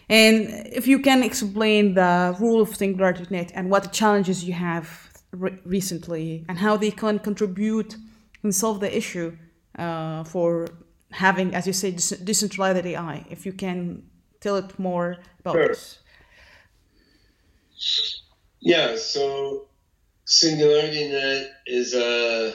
[0.09, 5.11] And if you can explain the rule of SingularityNet and what the challenges you have
[5.33, 7.97] re- recently and how they can contribute
[8.43, 9.37] and solve the issue
[9.79, 10.69] uh, for
[11.11, 14.03] having, as you say, decentralized AI, if you can
[14.41, 15.69] tell it more about sure.
[15.69, 15.99] this.
[18.61, 19.69] Yeah, so
[20.27, 22.55] SingularityNet is a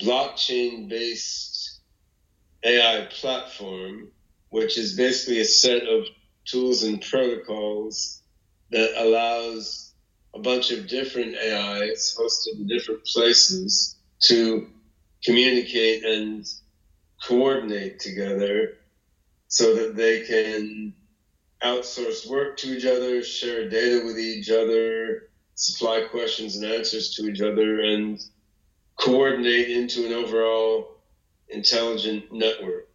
[0.00, 1.80] blockchain based
[2.64, 4.10] AI platform,
[4.50, 6.04] which is basically a set of
[6.44, 8.22] tools and protocols
[8.70, 9.94] that allows
[10.34, 14.68] a bunch of different AIs hosted in different places to
[15.24, 16.44] communicate and
[17.26, 18.76] coordinate together
[19.48, 20.94] so that they can
[21.62, 27.26] outsource work to each other, share data with each other, supply questions and answers to
[27.26, 28.20] each other, and
[29.00, 30.98] coordinate into an overall
[31.48, 32.88] intelligent network.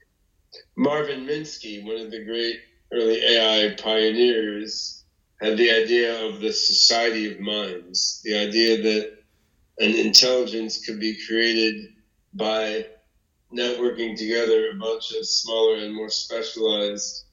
[0.75, 2.57] Marvin Minsky, one of the great
[2.93, 5.03] early AI pioneers,
[5.41, 9.19] had the idea of the society of minds, the idea that
[9.79, 11.93] an intelligence could be created
[12.33, 12.85] by
[13.53, 17.25] networking together a bunch of smaller and more specialized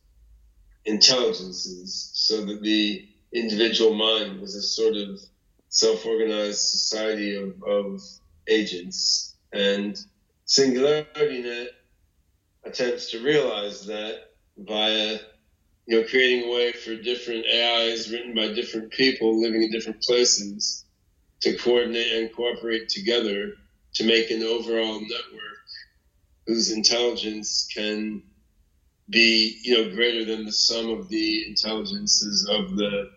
[0.85, 5.21] intelligences so that the individual mind was a sort of
[5.69, 8.01] self-organized society of, of
[8.49, 9.35] agents.
[9.53, 9.99] And
[10.47, 11.67] SingularityNet
[12.65, 15.19] attempts to realize that via
[15.87, 20.03] you know creating a way for different AIs written by different people living in different
[20.03, 20.85] places
[21.41, 23.53] to coordinate and cooperate together
[23.97, 25.67] to make an overall network
[26.47, 28.23] whose intelligence can
[29.09, 33.11] be you know greater than the sum of the intelligences of the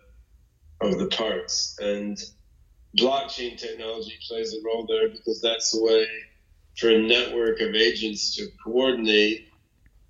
[0.80, 2.18] of the parts and
[2.96, 6.06] blockchain technology plays a role there because that's the way
[6.76, 9.48] for a network of agents to coordinate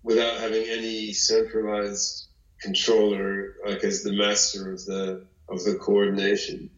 [0.03, 2.29] without having any centralized
[2.61, 6.71] controller, like as the master of the of the coordination.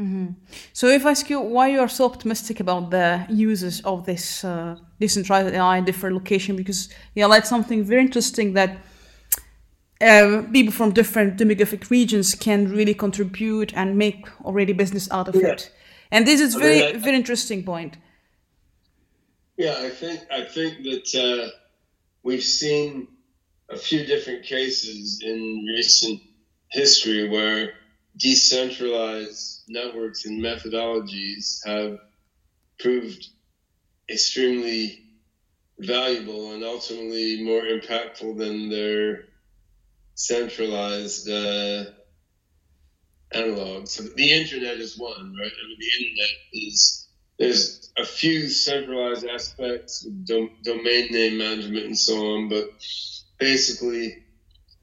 [0.00, 0.28] Mm-hmm.
[0.72, 4.42] So, if I ask you why you are so optimistic about the uses of this
[4.44, 8.78] uh, decentralized AI in different location, because you highlight something very interesting that
[10.00, 15.34] uh, people from different demographic regions can really contribute and make already business out of
[15.34, 15.48] yeah.
[15.48, 15.70] it.
[16.10, 17.98] And this is very I mean, I, very interesting point.
[19.58, 21.50] Yeah, I think I think that uh,
[22.22, 23.08] we've seen
[23.68, 26.22] a few different cases in recent
[26.70, 27.74] history where
[28.20, 31.98] decentralized networks and methodologies have
[32.78, 33.28] proved
[34.10, 35.00] extremely
[35.80, 39.24] valuable and ultimately more impactful than their
[40.14, 41.84] centralized uh,
[43.34, 43.88] analogs.
[43.90, 45.52] So the internet is one, right?
[45.52, 47.06] I mean, the internet is
[47.38, 52.66] there's a few centralized aspects, dom- domain name management and so on, but
[53.38, 54.14] basically,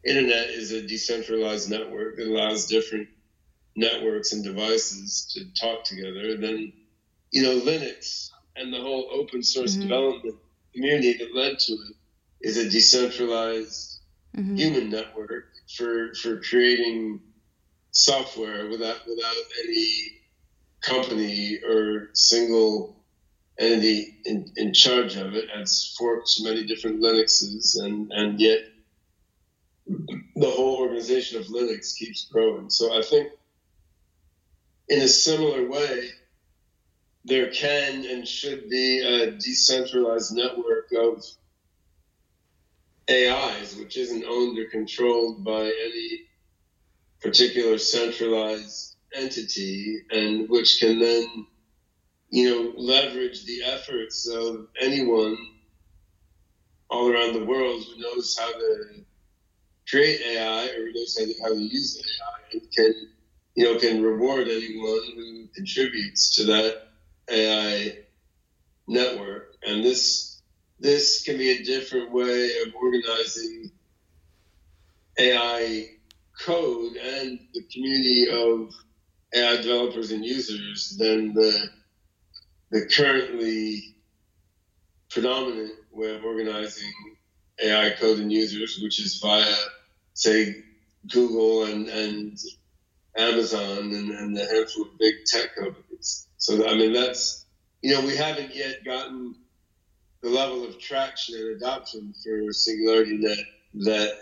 [0.06, 3.08] internet is a decentralized network that allows different
[3.78, 6.36] networks and devices to talk together.
[6.36, 6.74] Then,
[7.32, 9.84] you know, Linux and the whole open source mm-hmm.
[9.84, 10.36] development
[10.74, 11.96] community that led to it
[12.42, 14.00] is a decentralized
[14.36, 14.56] mm-hmm.
[14.56, 17.22] human network for for creating
[17.92, 19.88] software without without any
[20.82, 22.96] company or single
[23.60, 28.60] entity in, in charge of it has forked many different Linuxes and, and yet
[29.88, 32.70] the whole organization of Linux keeps growing.
[32.70, 33.32] So I think
[34.90, 36.10] in a similar way,
[37.26, 41.24] there can and should be a decentralized network of
[43.10, 46.22] AIs, which isn't owned or controlled by any
[47.22, 51.46] particular centralized entity, and which can then,
[52.30, 55.38] you know, leverage the efforts of anyone
[56.90, 59.04] all around the world who knows how to
[59.90, 62.94] create AI or who knows how to, how to use AI and can,
[63.58, 66.76] you know, can reward anyone who contributes to that
[67.32, 68.00] AI
[68.88, 69.56] network.
[69.68, 70.42] And this
[70.80, 73.72] this can be a different way of organizing
[75.20, 75.88] AI
[76.46, 78.74] code and the community of
[79.36, 81.70] AI developers and users than the
[82.72, 83.96] the currently
[85.12, 86.92] predominant way of organizing
[87.64, 89.54] AI code and users, which is via,
[90.14, 90.56] say,
[91.12, 92.38] Google and, and
[93.18, 96.28] Amazon and, and the handful of big tech companies.
[96.38, 97.46] So, I mean, that's,
[97.82, 99.36] you know, we haven't yet gotten
[100.22, 103.44] the level of traction and adoption for SingularityNET
[103.86, 104.14] that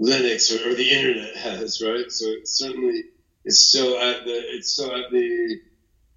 [0.00, 2.10] Linux or, or, the internet has, right?
[2.10, 3.04] So it certainly
[3.44, 5.60] is still at the it's still at the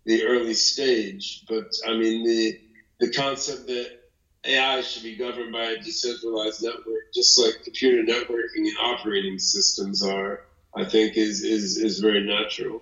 [0.05, 1.45] the early stage.
[1.47, 2.59] But I mean the
[2.99, 3.99] the concept that
[4.45, 10.03] AI should be governed by a decentralized network, just like computer networking and operating systems
[10.03, 12.81] are, I think is is is very natural.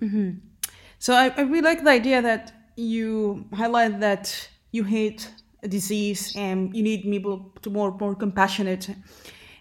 [0.00, 0.38] Mm-hmm.
[0.98, 5.30] So I, I really like the idea that you highlight that you hate
[5.62, 8.88] a disease and you need people to more more compassionate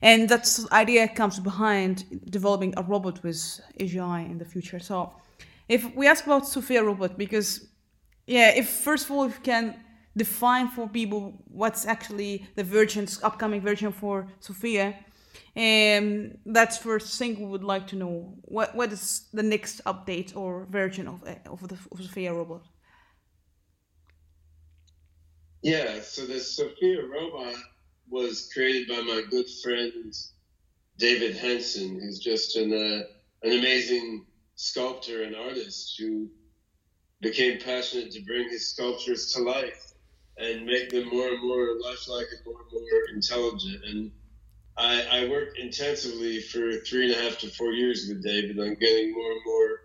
[0.02, 3.40] and that idea comes behind developing a robot with
[3.80, 4.80] AGI in the future.
[4.80, 5.14] So
[5.68, 7.68] if we ask about Sophia robot, because
[8.28, 9.76] yeah, if first of all if you can
[10.18, 14.96] define for people what's actually the version's upcoming version for Sophia,
[15.56, 18.36] and um, that's first thing we would like to know.
[18.42, 22.64] What what is the next update or version of of the of Sophia robot?
[25.62, 27.56] Yeah, so the Sophia robot
[28.10, 30.14] was created by my good friend
[30.98, 33.04] David Hanson, who's just an uh,
[33.44, 36.30] an amazing sculptor and artist who
[37.22, 39.94] became passionate to bring his sculptures to life
[40.38, 43.84] and make them more and more lifelike and more and more intelligent.
[43.86, 44.12] And
[44.78, 48.76] I, I worked intensively for three and a half to four years with David on
[48.76, 49.80] getting more and more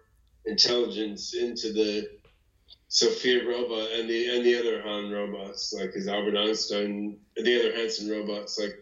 [0.46, 2.08] intelligence into the
[2.88, 7.76] Sophia robot and the and the other Han robots, like his Albert Einstein, the other
[7.76, 8.74] Hanson robots, like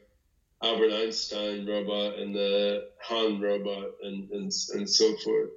[0.63, 5.51] Albert Einstein robot and the Han robot, and and and so forth.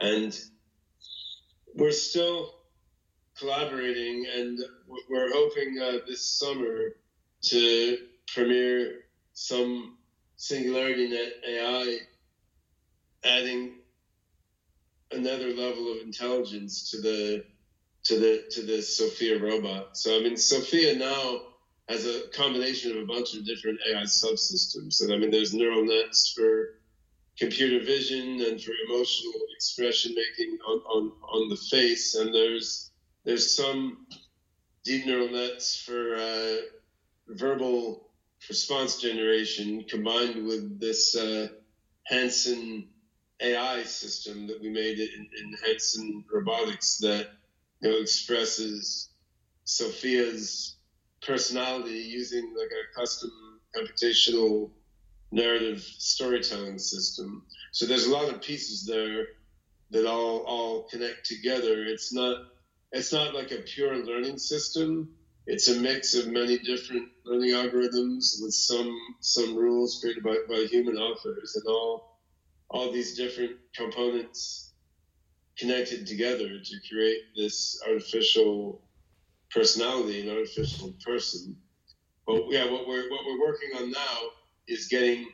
[0.00, 0.38] And
[1.74, 2.54] we're still
[3.36, 4.60] collaborating, and
[5.10, 6.94] we're hoping uh, this summer
[7.46, 9.07] to premiere
[9.38, 9.96] some
[10.36, 11.98] SingularityNET AI,
[13.24, 13.74] adding
[15.12, 17.44] another level of intelligence to the
[18.02, 19.96] to the to the Sophia robot.
[19.96, 21.42] So I mean, Sophia now
[21.88, 25.02] has a combination of a bunch of different AI subsystems.
[25.02, 26.80] And I mean, there's neural nets for
[27.38, 32.16] computer vision and for emotional expression making on, on, on the face.
[32.16, 32.90] And there's
[33.24, 34.06] there's some
[34.84, 36.56] deep neural nets for uh,
[37.28, 38.07] verbal
[38.48, 41.48] response generation combined with this uh,
[42.06, 42.88] Hanson
[43.40, 47.28] AI system that we made in, in Hanson Robotics that
[47.80, 49.10] you know expresses
[49.64, 50.76] Sophia's
[51.20, 53.30] personality using like a custom
[53.76, 54.70] computational
[55.30, 57.44] narrative storytelling system.
[57.72, 59.26] So there's a lot of pieces there
[59.90, 61.84] that all all connect together.
[61.84, 62.36] It's not
[62.92, 65.10] it's not like a pure learning system.
[65.48, 70.66] It's a mix of many different learning algorithms with some some rules created by, by
[70.70, 72.18] human authors and all
[72.68, 74.74] all these different components
[75.56, 78.82] connected together to create this artificial
[79.50, 81.56] personality, an artificial person.
[82.26, 84.18] But yeah, what we're what we're working on now
[84.66, 85.28] is getting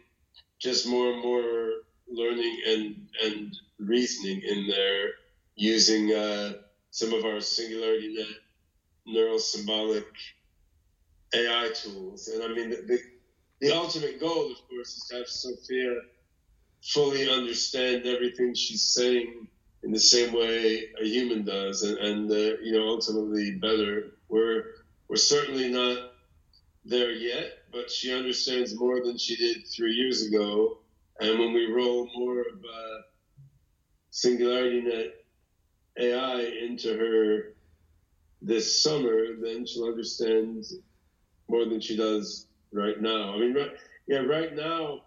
[0.61, 1.71] just more and more
[2.09, 5.09] learning and and reasoning in there
[5.57, 6.53] using uh,
[6.93, 8.43] some of our SingularityNET
[9.07, 10.07] neural symbolic
[11.35, 12.29] AI tools.
[12.29, 12.99] And I mean, the, the,
[13.61, 16.01] the ultimate goal, of course, is to have Sophia
[16.83, 19.49] fully understand everything she's saying
[19.83, 24.13] in the same way a human does, and, and uh, you know, ultimately better.
[24.29, 24.65] We're
[25.09, 26.13] we're certainly not
[26.85, 30.79] there yet, but she understands more than she did three years ago.
[31.21, 33.01] And when we roll more of uh,
[34.13, 35.11] SingularityNET
[35.99, 37.55] AI into her
[38.45, 40.64] this summer, then she'll understand
[41.49, 43.34] more than she does right now.
[43.34, 43.70] I mean, right,
[44.07, 45.03] yeah, right now,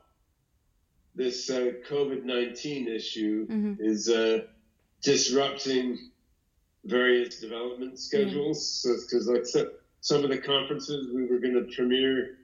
[1.15, 3.73] this uh, COVID 19 issue mm-hmm.
[3.79, 4.39] is uh,
[5.01, 6.11] disrupting
[6.85, 8.83] various development schedules.
[8.85, 8.99] Mm-hmm.
[8.99, 9.67] So, because like
[10.01, 12.37] some of the conferences we were going to premiere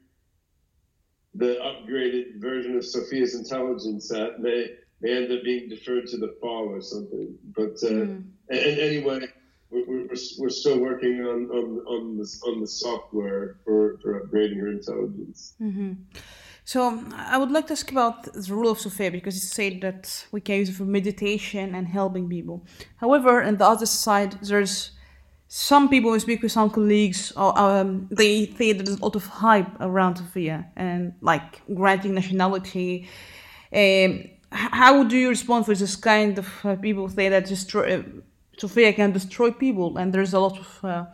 [1.36, 4.68] the upgraded version of Sophia's intelligence at may
[5.02, 7.36] may end up being deferred to the fall or something.
[7.56, 8.24] But uh, mm.
[8.50, 9.28] and, and, anyway,
[9.74, 10.08] we're, we're,
[10.40, 15.56] we're still working on on on the on the software for for upgrading her intelligence.
[15.62, 15.94] Mm-hmm.
[16.66, 17.04] So
[17.34, 20.40] I would like to ask about the rule of Sophia because you said that we
[20.40, 22.66] can use it for meditation and helping people.
[22.98, 24.92] However, on the other side, there's
[25.50, 29.16] some people who speak with some colleagues, or, um, they say that there's a lot
[29.16, 33.10] of hype around Sophia and like granting nationality.
[33.76, 38.04] Um, how do you respond for this kind of uh, people say that destroy,
[38.58, 41.06] uh, Sophia can destroy people, and there's a lot of uh,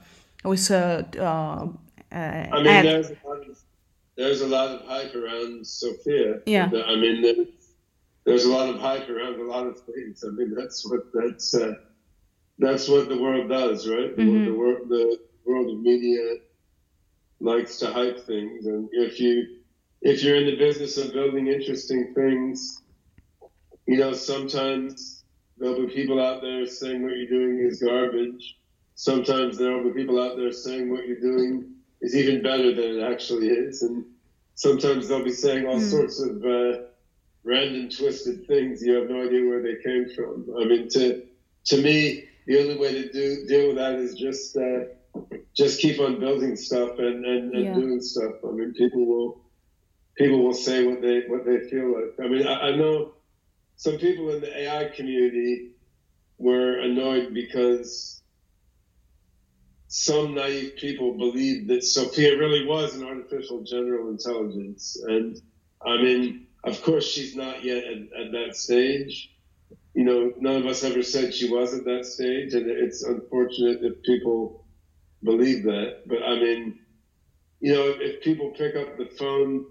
[0.44, 1.68] with uh, uh,
[2.12, 3.58] I mean, ad- there's, a lot of,
[4.16, 6.40] there's a lot of hype around Sophia.
[6.46, 6.70] Yeah.
[6.86, 7.48] I mean, there's,
[8.26, 10.24] there's a lot of hype around a lot of things.
[10.26, 11.74] I mean, that's what that's uh,
[12.58, 14.16] that's what the world does, right?
[14.16, 14.46] The, mm-hmm.
[14.46, 16.36] the, world, the world of media
[17.40, 19.60] likes to hype things, and if you
[20.02, 22.82] if you're in the business of building interesting things,
[23.86, 25.19] you know sometimes
[25.60, 28.58] there'll be people out there saying what you're doing is garbage.
[28.96, 33.12] Sometimes there'll be people out there saying what you're doing is even better than it
[33.12, 34.06] actually is, and
[34.56, 35.90] sometimes they'll be saying all mm.
[35.90, 36.84] sorts of uh,
[37.44, 38.82] random, twisted things.
[38.82, 40.46] You have no idea where they came from.
[40.60, 41.24] I mean, to
[41.66, 44.86] to me, the only way to do deal with that is just uh,
[45.56, 47.74] just keep on building stuff and, and, and yeah.
[47.74, 48.34] doing stuff.
[48.48, 49.42] I mean, people will
[50.18, 52.14] people will say what they what they feel like.
[52.24, 53.14] I mean, I, I know
[53.80, 55.72] some people in the AI community
[56.38, 58.22] were annoyed because
[59.88, 65.42] some naive people believed that Sophia really was an artificial general intelligence, and
[65.86, 69.32] I mean, of course, she's not yet at, at that stage
[69.94, 73.80] you know, none of us ever said she was at that stage, and it's unfortunate
[73.82, 74.66] if people
[75.24, 76.04] believe that.
[76.08, 76.80] But I mean,
[77.60, 79.66] you know, if, if people pick up the phone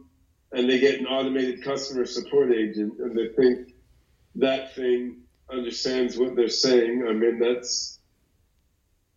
[0.53, 3.73] and they get an automated customer support agent and they think
[4.37, 7.99] that thing understands what they're saying, I mean, that's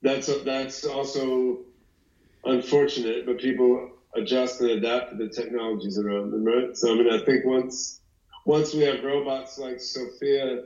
[0.02, 1.60] that's that's also
[2.44, 3.26] unfortunate.
[3.26, 6.76] But people adjust and adapt to the technologies around them, right?
[6.76, 8.02] So I mean, I think once
[8.46, 10.64] once we have robots like Sophia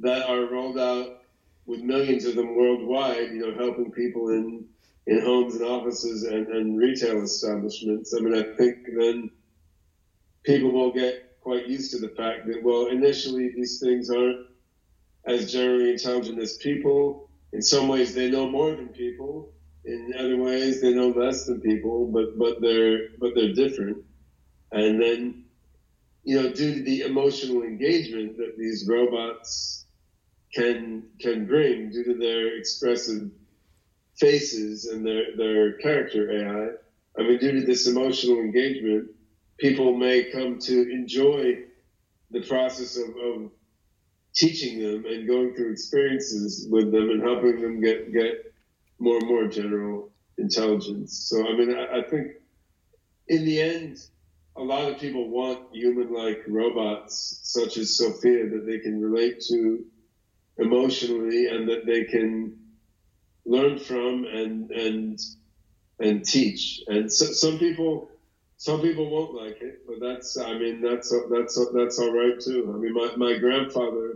[0.00, 1.22] that are rolled out
[1.66, 4.66] with millions of them worldwide, you know, helping people in
[5.06, 8.12] in homes and offices and, and retail establishments.
[8.12, 9.30] I mean, I think then
[10.42, 14.48] people will get quite used to the fact that, well, initially these things aren't
[15.28, 17.30] as generally intelligent as people.
[17.52, 19.52] In some ways, they know more than people.
[19.84, 23.98] In other ways, they know less than people, but but they're but they're different.
[24.72, 25.44] And then,
[26.24, 29.86] you know, due to the emotional engagement that these robots
[30.52, 33.30] can can bring due to their expressive
[34.18, 36.70] faces and their their character AI.
[37.16, 39.10] I mean, due to this emotional engagement,
[39.58, 41.64] people may come to enjoy
[42.30, 43.50] the process of, of
[44.34, 48.52] teaching them and going through experiences with them and helping them get get
[48.98, 51.26] more and more general intelligence.
[51.28, 52.32] So I mean, I, I think
[53.28, 53.98] in the end,
[54.56, 59.84] a lot of people want human-like robots such as Sophia that they can relate to
[60.58, 62.58] emotionally and that they can
[63.44, 65.18] learn from and and
[65.98, 66.82] and teach.
[66.88, 68.10] And so, some people
[68.58, 72.72] some people won't like it, but that's I mean that's that's that's all right too.
[72.74, 74.14] I mean my, my grandfather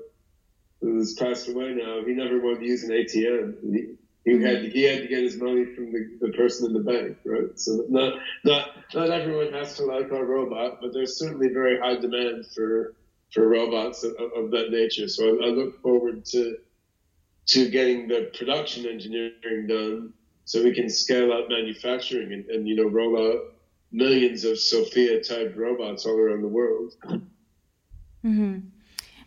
[0.81, 3.55] who's passed away now, he never wanted to use an ATM.
[3.63, 6.73] He, he had to, he had to get his money from the, the person in
[6.75, 7.59] the bank, right?
[7.59, 8.15] So not
[8.45, 12.95] not not everyone has to like our robot, but there's certainly very high demand for
[13.33, 15.09] for robots of, of that nature.
[15.09, 16.59] So I, I look forward to
[17.49, 20.13] to getting the production engineering done
[20.45, 23.55] so we can scale up manufacturing and, and you know roll out
[23.93, 26.95] millions of Sophia type robots all around the world.
[28.25, 28.59] Mm-hmm.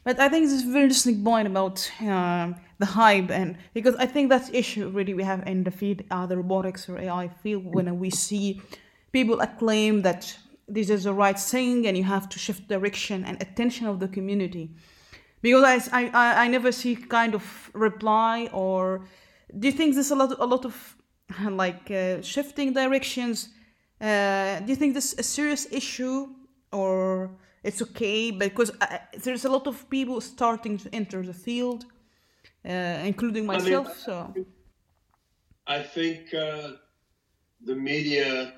[0.04, 3.96] But I think this is a very interesting point about uh, the hype, and because
[3.96, 7.00] I think that's the issue really we have in the field, uh, the robotics or
[7.00, 8.62] AI field, when we see
[9.14, 10.38] people acclaim that
[10.68, 14.08] this is the right thing, and you have to shift direction and attention of the
[14.10, 14.72] community.
[15.42, 19.06] Because I, I, I never see kind of reply or
[19.60, 20.96] do you think there's a lot a lot of
[21.50, 23.50] like uh, shifting directions?
[24.04, 26.28] Uh, do you think this is a serious issue
[26.74, 27.32] or
[27.64, 31.86] it's okay because I, there's a lot of people starting to enter the field,
[32.66, 32.70] uh,
[33.12, 33.88] including myself.
[33.88, 34.46] I mean, so
[35.68, 36.72] I think uh,
[37.64, 38.54] the media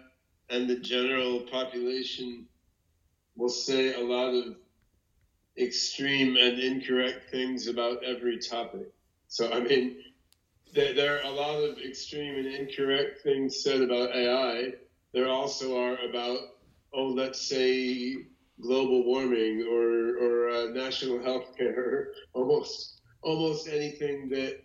[0.49, 2.47] and the general population
[3.35, 4.55] will say a lot of
[5.59, 8.91] extreme and incorrect things about every topic.
[9.27, 9.97] So I mean,
[10.73, 14.73] there, there are a lot of extreme and incorrect things said about AI.
[15.15, 16.39] There also are about
[16.93, 18.17] oh, let's say
[18.61, 24.59] global warming or or uh, national health care, almost almost anything that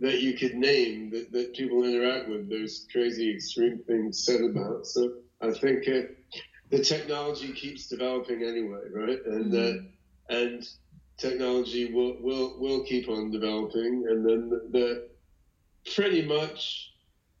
[0.00, 2.50] that you could name that, that people interact with.
[2.50, 4.86] There's crazy extreme things said about.
[4.86, 5.10] So
[5.40, 6.02] I think uh,
[6.68, 9.18] the technology keeps developing anyway, right?
[9.24, 9.86] And mm-hmm.
[10.28, 10.68] uh, and
[11.16, 15.08] technology will will will keep on developing, and then the, the
[15.94, 16.92] pretty much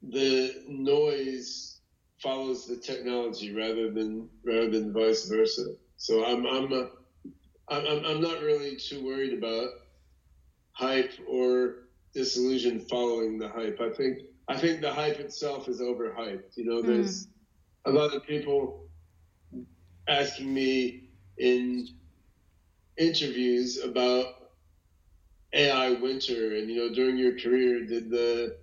[0.02, 1.77] the noise
[2.22, 5.74] follows the technology rather than rather than vice versa.
[5.96, 6.90] So I'm I'm a,
[7.68, 9.68] I'm I'm not really too worried about
[10.72, 13.80] hype or disillusion following the hype.
[13.80, 16.56] I think I think the hype itself is overhyped.
[16.56, 17.30] You know, there's mm.
[17.86, 18.88] a lot of people
[20.08, 21.86] asking me in
[22.96, 24.34] interviews about
[25.54, 28.56] AI winter and you know during your career did the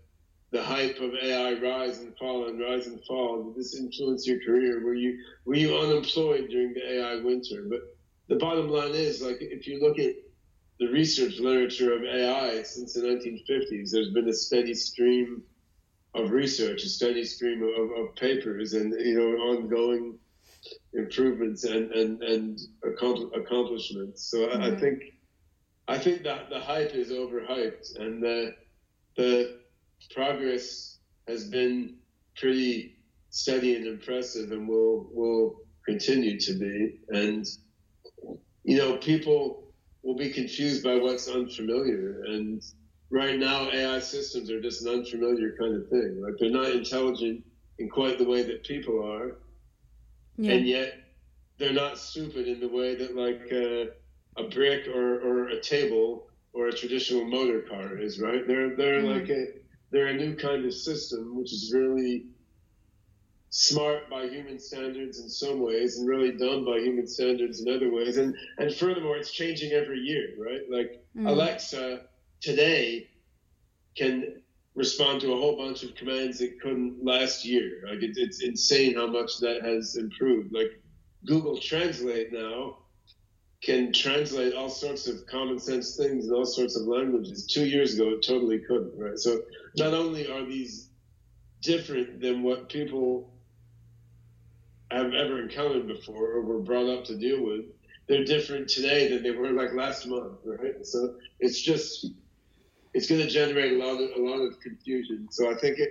[0.56, 3.44] the hype of AI rise and fall and rise and fall?
[3.44, 4.82] Did this influence your career?
[4.86, 7.66] Were you were you unemployed during the AI winter?
[7.70, 7.82] But
[8.30, 10.16] the bottom line is, like, if you look at
[10.80, 15.44] the research literature of AI since the 1950s, there's been a steady stream
[16.14, 20.18] of research, a steady stream of, of papers, and you know, ongoing
[20.94, 24.24] improvements and and and accomplishments.
[24.32, 24.62] So mm-hmm.
[24.62, 24.80] I, I, mm-hmm.
[24.80, 25.04] think
[25.90, 28.56] I think that the hype is overhyped, and the
[29.18, 29.65] the
[30.14, 30.98] progress
[31.28, 31.96] has been
[32.36, 32.96] pretty
[33.30, 37.00] steady and impressive and will will continue to be.
[37.10, 37.46] And
[38.64, 39.64] you know, people
[40.04, 42.24] will be confused by what's unfamiliar.
[42.24, 42.64] And
[43.10, 46.22] right now, AI systems are just an unfamiliar kind of thing.
[46.22, 47.44] Like they're not intelligent
[47.80, 49.38] in quite the way that people are,
[50.38, 50.54] yeah.
[50.54, 50.94] and yet
[51.58, 56.28] they're not stupid in the way that like uh, a brick or, or a table
[56.54, 58.20] or a traditional motor car is.
[58.20, 58.48] Right?
[58.48, 59.20] They're they're mm-hmm.
[59.20, 59.48] like a
[59.96, 62.26] they're a new kind of system, which is really
[63.50, 67.92] smart by human standards in some ways and really dumb by human standards in other
[67.92, 68.18] ways.
[68.18, 70.62] And and furthermore, it's changing every year, right?
[70.70, 71.28] Like mm.
[71.28, 72.02] Alexa
[72.42, 73.10] today
[73.96, 74.42] can
[74.76, 77.82] respond to a whole bunch of commands that couldn't last year.
[77.90, 80.52] Like it, it's insane how much that has improved.
[80.52, 80.82] Like
[81.26, 82.80] Google Translate now
[83.66, 87.48] can translate all sorts of common sense things in all sorts of languages.
[87.48, 89.18] Two years ago, it totally couldn't, right?
[89.18, 89.42] So
[89.76, 90.90] not only are these
[91.62, 93.34] different than what people
[94.92, 97.66] have ever encountered before or were brought up to deal with,
[98.08, 100.86] they're different today than they were like last month, right?
[100.86, 102.06] So it's just
[102.94, 105.28] it's going to generate a lot of a lot of confusion.
[105.32, 105.90] So I think it,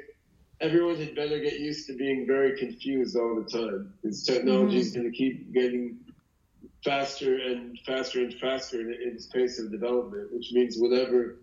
[0.61, 4.93] everyone had better get used to being very confused all the time because technology is
[4.93, 5.01] mm-hmm.
[5.01, 5.99] going to keep getting
[6.85, 11.39] faster and faster and faster in, in its pace of development, which means whatever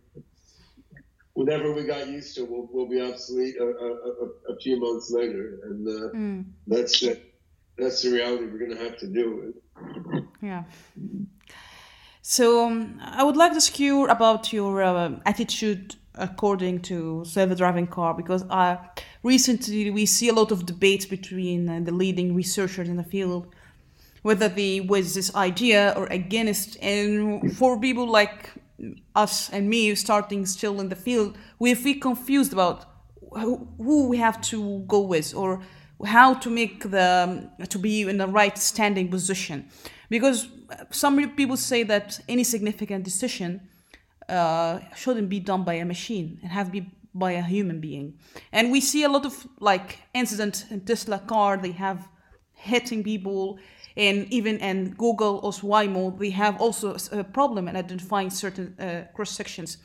[1.34, 5.12] whatever we got used to will, will be obsolete a, a, a, a few months
[5.12, 6.46] later, and uh, mm.
[6.68, 7.16] that's uh,
[7.78, 10.24] that's the reality we're going to have to deal with.
[10.42, 10.64] Yeah.
[12.22, 17.88] So um, I would like to ask you about your uh, attitude according to self-driving
[17.88, 18.78] car because uh,
[19.24, 23.48] recently we see a lot of debates between uh, the leading researchers in the field
[24.22, 28.52] whether they was this idea or against and for people like
[29.16, 32.86] us and me starting still in the field we feel confused about
[33.32, 35.62] who, who we have to go with or
[36.06, 39.70] how to make the to be in the right standing position.
[40.10, 40.48] Because
[40.90, 43.62] some people say that any significant decision
[44.28, 46.40] uh, shouldn't be done by a machine.
[46.42, 48.18] And have to be by a human being.
[48.52, 52.08] And we see a lot of like incidents in tesla car they have
[52.54, 53.60] hitting people
[53.98, 59.04] and even in google or waymo they have also a problem in identifying certain uh,
[59.14, 59.78] cross sections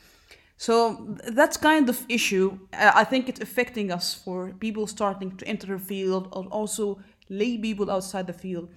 [0.56, 2.58] so that's kind of issue.
[2.72, 6.98] Uh, I think it's affecting us for people starting to enter the field or also
[7.28, 8.70] lay people outside the field.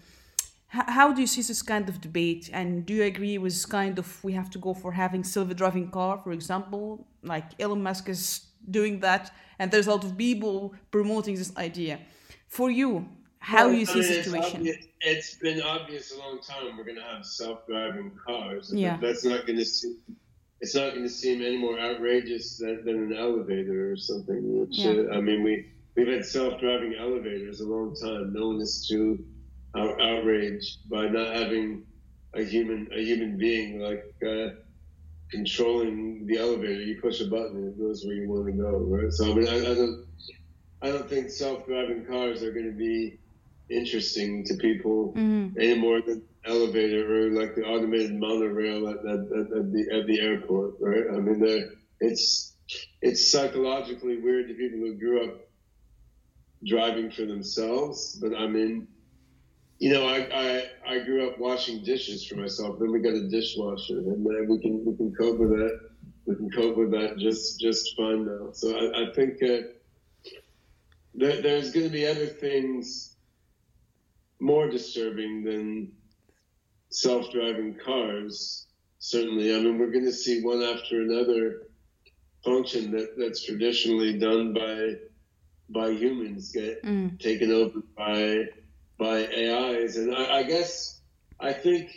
[0.76, 2.50] H- how do you see this kind of debate?
[2.52, 6.20] And do you agree with kind of we have to go for having self-driving car,
[6.22, 11.36] for example, like Elon Musk is doing that, and there's a lot of people promoting
[11.36, 12.00] this idea.
[12.48, 13.08] For you,
[13.40, 14.68] how well, you see the situation?
[14.68, 18.72] It's, it's been obvious a long time we're going to have self-driving cars.
[18.74, 18.98] Yeah.
[19.02, 19.66] That's not going to
[20.62, 24.60] it's not going to seem any more outrageous than, than an elevator or something.
[24.60, 25.04] Which yeah.
[25.10, 28.34] uh, I mean, we we've had self-driving elevators a long time.
[28.34, 29.26] No one is too
[29.76, 31.86] out, outraged by not having
[32.34, 34.50] a human a human being like uh,
[35.32, 36.82] controlling the elevator.
[36.82, 38.78] You push a button and it goes where you want to go.
[38.80, 39.14] Right.
[39.14, 40.06] So I mean, I, I don't
[40.82, 43.18] I don't think self-driving cars are going to be
[43.70, 45.60] interesting to people mm-hmm.
[45.60, 50.20] any more than elevator or like the automated monorail at, at, at, the at the
[50.20, 51.06] airport, right?
[51.14, 52.56] I mean, it's
[53.02, 55.50] it's psychologically weird to people who grew up
[56.66, 58.88] driving for themselves, but I mean,
[59.80, 62.80] you know, I, I I grew up washing dishes for myself.
[62.80, 65.80] Then we got a dishwasher, and then we can we can cope with that.
[66.26, 68.52] We can cope with that just just fine now.
[68.52, 69.68] So I, I think uh,
[71.16, 73.16] there, there's going to be other things
[74.40, 75.92] more disturbing than
[76.90, 78.68] self-driving cars,
[79.00, 79.56] certainly.
[79.56, 81.64] I mean, we're going to see one after another
[82.44, 84.94] function that, that's traditionally done by
[85.72, 87.20] by humans get mm.
[87.20, 88.46] taken over by
[88.98, 91.02] by AIs, and I, I guess
[91.40, 91.92] I think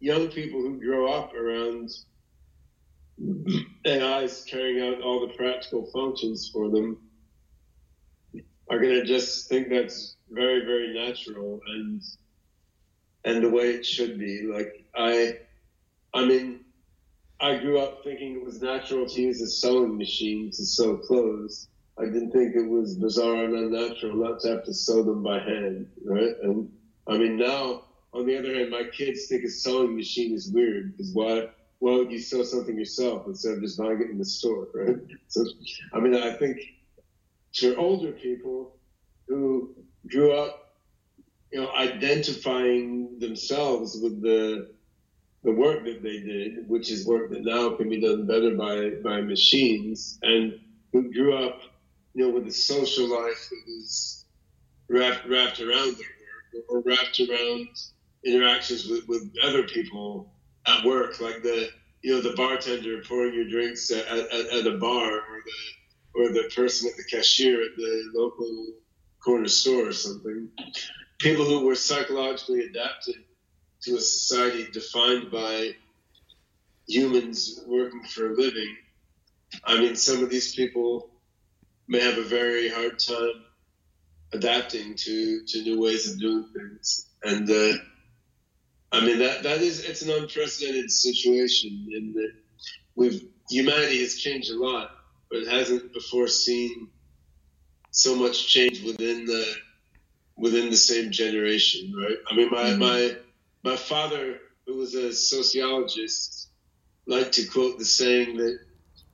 [0.00, 1.90] young people who grow up around
[3.86, 6.98] AIs carrying out all the practical functions for them
[8.70, 12.02] are going to just think that's very, very natural and
[13.24, 14.42] and the way it should be.
[14.42, 15.38] Like I,
[16.14, 16.60] I mean,
[17.40, 21.68] I grew up thinking it was natural to use a sewing machine to sew clothes.
[21.98, 25.40] I didn't think it was bizarre and unnatural not to have to sew them by
[25.40, 26.34] hand, right?
[26.42, 26.70] And
[27.08, 30.92] I mean, now on the other hand, my kids think a sewing machine is weird
[30.92, 31.48] because why?
[31.78, 34.96] Why would you sew something yourself instead of just buying it in the store, right?
[35.28, 35.44] So,
[35.92, 36.58] I mean, I think
[37.56, 38.76] to older people
[39.28, 39.74] who
[40.08, 40.66] grew up
[41.52, 44.74] you know, identifying themselves with the
[45.44, 48.90] the work that they did, which is work that now can be done better by
[49.02, 50.58] by machines, and
[50.92, 51.60] who grew up,
[52.14, 54.24] you know, with a social life that was
[54.88, 57.68] wrapped wrapped around their work or wrapped around
[58.24, 60.32] interactions with, with other people
[60.66, 61.68] at work, like the
[62.02, 66.28] you know the bartender pouring your drinks at, at, at a bar, or the or
[66.32, 68.74] the person at the cashier at the local
[69.26, 70.48] corner store or something
[71.18, 73.16] people who were psychologically adapted
[73.82, 75.72] to a society defined by
[76.88, 78.76] humans working for a living.
[79.64, 81.10] I mean, some of these people
[81.88, 83.44] may have a very hard time
[84.32, 87.08] adapting to, to new ways of doing things.
[87.22, 87.78] And uh,
[88.92, 92.32] I mean, that, that is, it's an unprecedented situation in that
[92.94, 94.90] we've, humanity has changed a lot,
[95.30, 96.88] but it hasn't before seen
[97.96, 99.54] so much change within the
[100.36, 102.18] within the same generation, right?
[102.30, 102.78] I mean, my mm-hmm.
[102.78, 103.16] my
[103.64, 106.50] my father, who was a sociologist,
[107.06, 108.58] liked to quote the saying that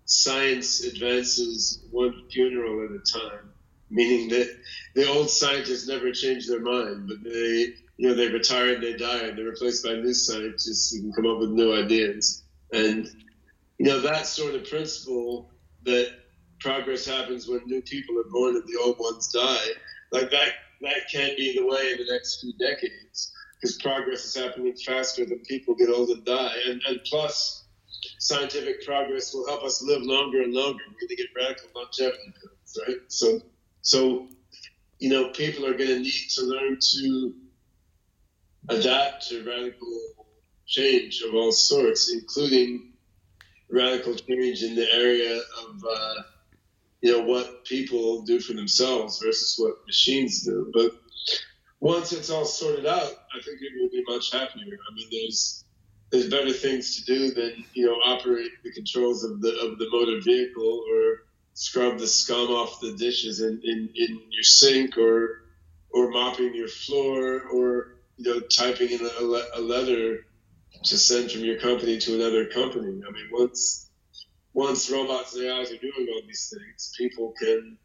[0.05, 3.53] science advances one funeral at a time,
[3.89, 4.53] meaning that
[4.97, 8.97] the old scientists never change their mind, but they you know they retire and they
[8.97, 13.07] die and they're replaced by new scientists who can come up with new ideas and
[13.79, 15.53] you know that sort of principle
[15.85, 16.11] that
[16.63, 19.69] progress happens when new people are born and the old ones die
[20.13, 20.53] like that
[20.83, 23.33] that can't be the way in the next few decades
[23.63, 26.55] because progress is happening faster than people get old and die.
[26.67, 27.65] And, and plus,
[28.19, 30.83] scientific progress will help us live longer and longer.
[30.89, 32.97] We're going to get radical longevity pills, right?
[33.07, 33.41] So,
[33.83, 34.29] so
[34.99, 37.35] you know, people are going to need to learn to
[38.69, 40.01] adapt to radical
[40.67, 42.93] change of all sorts, including
[43.71, 46.15] radical change in the area of uh,
[47.03, 50.71] you know what people do for themselves versus what machines do.
[50.73, 50.93] But
[51.81, 54.79] once it's all sorted out, I think it will be much happier.
[54.91, 55.65] I mean, there's
[56.11, 59.89] there's better things to do than you know operate the controls of the of the
[59.91, 61.25] motor vehicle or
[61.55, 65.43] scrub the scum off the dishes in, in, in your sink or
[65.91, 70.25] or mopping your floor or you know typing in a, a letter
[70.85, 73.03] to send from your company to another company.
[73.07, 73.91] I mean, once
[74.55, 77.79] once robots and AIs are doing all these things, people can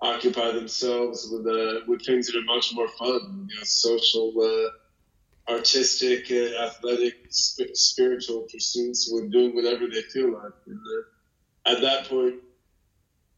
[0.00, 5.52] occupy themselves with uh, with things that are much more fun, you know, social, uh,
[5.52, 10.52] artistic, uh, athletic, sp- spiritual pursuits, with doing whatever they feel like.
[10.66, 12.36] And uh, at that point,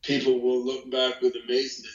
[0.02, 1.94] people will look back with amazement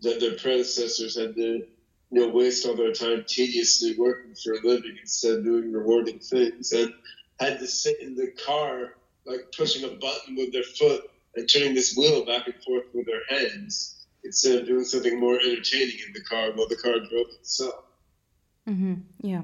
[0.00, 1.62] that their predecessors had to
[2.10, 6.18] you know, waste all their time tediously working for a living instead of doing rewarding
[6.18, 6.92] things, and
[7.38, 8.94] had to sit in the car
[9.26, 13.06] like pushing a button with their foot and turning this wheel back and forth with
[13.06, 17.26] their hands instead of doing something more entertaining in the car while the car drove
[17.40, 17.74] itself.
[18.68, 18.94] Mm-hmm.
[19.20, 19.42] Yeah.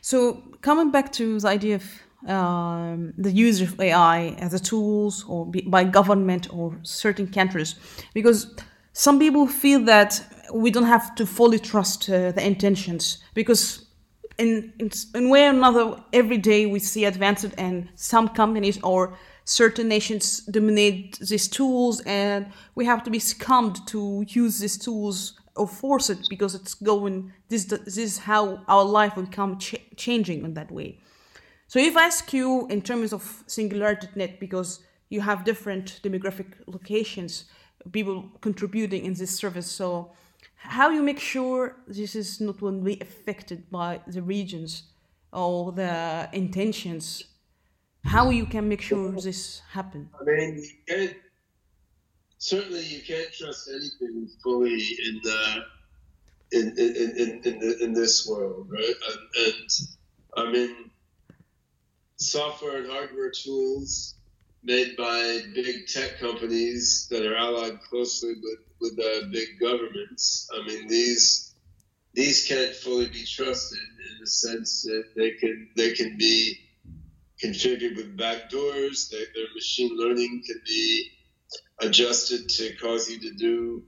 [0.00, 1.84] So coming back to the idea of
[2.28, 7.74] um, the use of AI as a tools or by government or certain countries,
[8.14, 8.54] because
[8.92, 10.20] some people feel that
[10.52, 13.81] we don't have to fully trust uh, the intentions because
[14.42, 19.00] in, in in way or another every day we see advances and some companies or
[19.44, 20.24] certain nations
[20.58, 25.16] dominate these tools and we have to be scummed to use these tools
[25.54, 28.42] or force it because it's going this this is how
[28.74, 30.98] our life will come ch- changing in that way.
[31.68, 34.70] So if i ask you in terms of singularity net because
[35.14, 37.32] you have different demographic locations
[37.98, 39.88] people contributing in this service so
[40.62, 44.84] how you make sure this is not only affected by the regions
[45.32, 47.24] or the intentions
[48.04, 50.10] how you can make sure this happen?
[50.20, 51.10] I mean you
[52.38, 54.74] certainly you can't trust anything fully
[55.06, 55.64] in the
[56.50, 58.94] in in, in, in, the, in this world right?
[59.08, 59.70] And, and
[60.36, 60.90] i mean
[62.16, 64.16] software and hardware tools
[64.62, 70.48] made by big tech companies that are allied closely with with uh, big governments.
[70.54, 71.54] I mean, these
[72.14, 76.58] these can't fully be trusted in the sense that they can they can be
[77.42, 79.10] configured with backdoors.
[79.10, 81.10] They, their machine learning can be
[81.80, 83.82] adjusted to cause you to do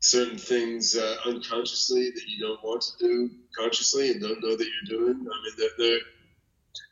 [0.00, 4.66] certain things uh, unconsciously that you don't want to do consciously and don't know that
[4.66, 5.14] you're doing.
[5.14, 6.00] I mean, there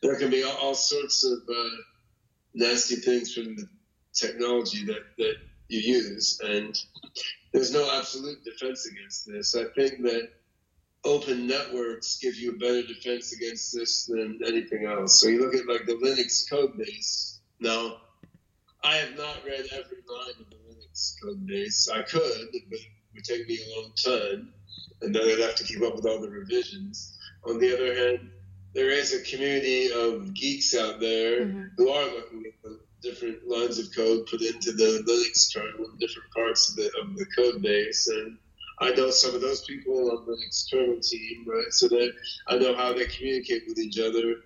[0.03, 1.77] there, can be all, all sorts of uh,
[2.55, 3.67] nasty things from the
[4.15, 5.35] technology that that
[5.69, 6.41] you use.
[6.45, 6.79] And
[7.53, 9.55] there's no absolute defense against this.
[9.55, 10.31] I think that
[11.05, 15.21] open networks give you a better defense against this than anything else.
[15.21, 17.41] So you look at like the Linux code base.
[17.61, 17.97] Now,
[18.85, 21.89] I have not read every line of the Linux code base.
[21.93, 24.53] I could, but it would take me a long time,
[25.03, 27.19] and then I'd have to keep up with all the revisions.
[27.45, 28.31] On the other hand,
[28.75, 31.65] there is a community of geeks out there mm-hmm.
[31.77, 35.99] who are looking at the different lines of code put into the Linux kernel in
[35.99, 38.09] different parts of the, of the code base.
[38.09, 38.39] And
[38.81, 41.71] I know some of those people on the Linux kernel team, right?
[41.71, 42.13] So that
[42.49, 44.37] I know how they communicate with each other.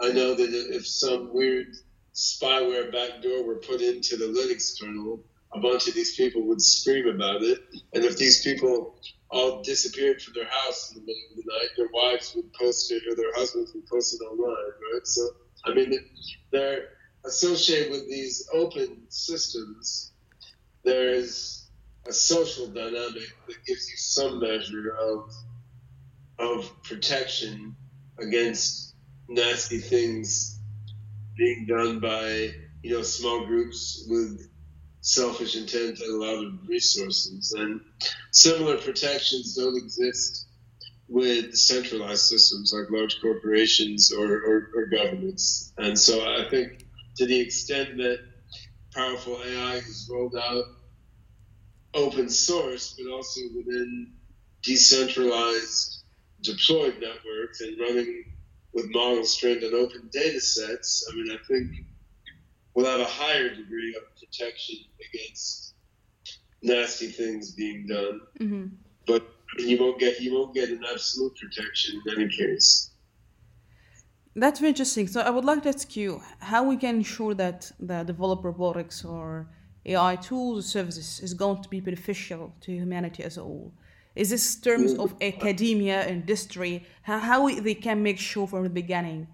[0.00, 1.74] I know that if some weird
[2.14, 5.20] spyware backdoor were put into the Linux kernel,
[5.52, 7.58] a bunch of these people would scream about it.
[7.92, 8.96] And if these people
[9.30, 12.90] all disappeared from their house in the middle of the night, their wives would post
[12.90, 15.06] it or their husbands would post it online, right?
[15.06, 15.28] So,
[15.66, 15.94] I mean,
[16.50, 16.88] they're
[17.24, 20.12] associated with these open systems,
[20.84, 21.68] there is
[22.06, 25.30] a social dynamic that gives you some measure of
[26.38, 27.74] of protection
[28.20, 28.94] against
[29.28, 30.60] nasty things
[31.36, 32.50] being done by
[32.82, 34.47] you know small groups with
[35.00, 37.80] selfish intent and a lot of resources and
[38.32, 40.46] similar protections don't exist
[41.08, 45.72] with centralized systems like large corporations or, or, or governments.
[45.78, 46.84] And so i think
[47.16, 48.20] to the extent that
[48.94, 50.64] powerful AI is rolled out
[51.94, 54.12] open source, but also within
[54.62, 56.04] decentralized
[56.42, 58.24] deployed networks and running
[58.72, 61.70] with models trained on open data sets, I mean, I think
[62.74, 64.76] we'll have a higher degree of protection
[65.08, 65.74] against
[66.62, 68.20] nasty things being done.
[68.40, 68.66] Mm-hmm.
[69.06, 69.26] But
[69.58, 72.90] you won't get you won't get an absolute protection in any case.
[74.36, 75.08] That's very interesting.
[75.08, 79.04] So I would like to ask you how we can ensure that the develop robotics
[79.04, 79.48] or
[79.86, 83.72] AI tools or services is going to be beneficial to humanity as a whole.
[84.14, 89.28] Is this terms of academia, industry, how, how they can make sure from the beginning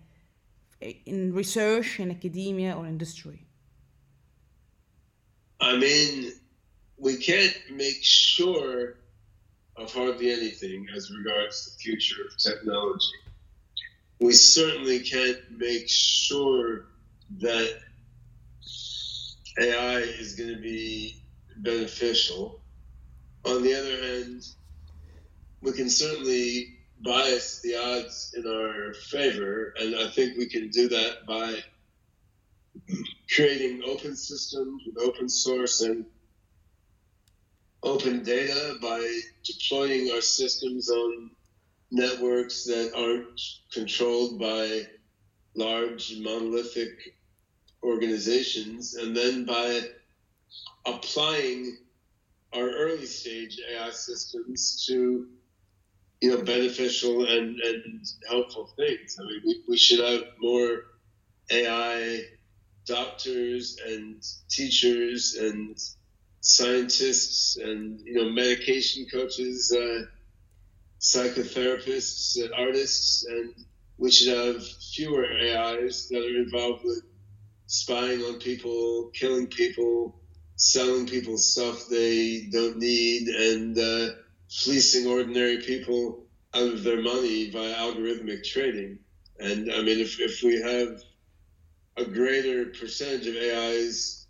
[0.81, 3.47] in research, in academia or industry?
[5.61, 6.33] I mean,
[6.99, 8.97] we can't make sure
[9.77, 13.13] of hardly anything as regards the future of technology.
[14.21, 16.87] We certainly can't make sure
[17.41, 17.81] that
[19.61, 21.23] AI is going to be
[21.57, 22.61] beneficial.
[23.45, 24.47] On the other hand,
[25.61, 30.89] we can certainly bias the odds in our favor, and I think we can do
[30.89, 31.63] that by
[33.35, 36.05] creating open systems with open source and
[37.83, 41.31] open data by deploying our systems on
[41.91, 43.41] networks that aren't
[43.73, 44.83] controlled by
[45.55, 47.15] large monolithic
[47.83, 49.81] organizations, and then by
[50.87, 51.77] applying
[52.55, 55.29] our early stage AI systems to
[56.21, 59.19] you know beneficial and, and helpful things.
[59.21, 60.85] I mean, we, we should have more
[61.51, 62.23] AI
[62.87, 65.79] doctors and teachers and
[66.41, 70.03] scientists and you know medication coaches, uh,
[71.01, 73.55] psychotherapists, and artists, and
[73.99, 77.03] we should have fewer AIs that are involved with
[77.67, 80.21] spying on people, killing people,
[80.57, 84.15] selling people stuff they don't need, and uh,
[84.51, 86.25] fleecing ordinary people
[86.55, 88.99] out of their money via algorithmic trading.
[89.41, 91.01] And I mean, if, if we have
[91.97, 94.27] a greater percentage of AIs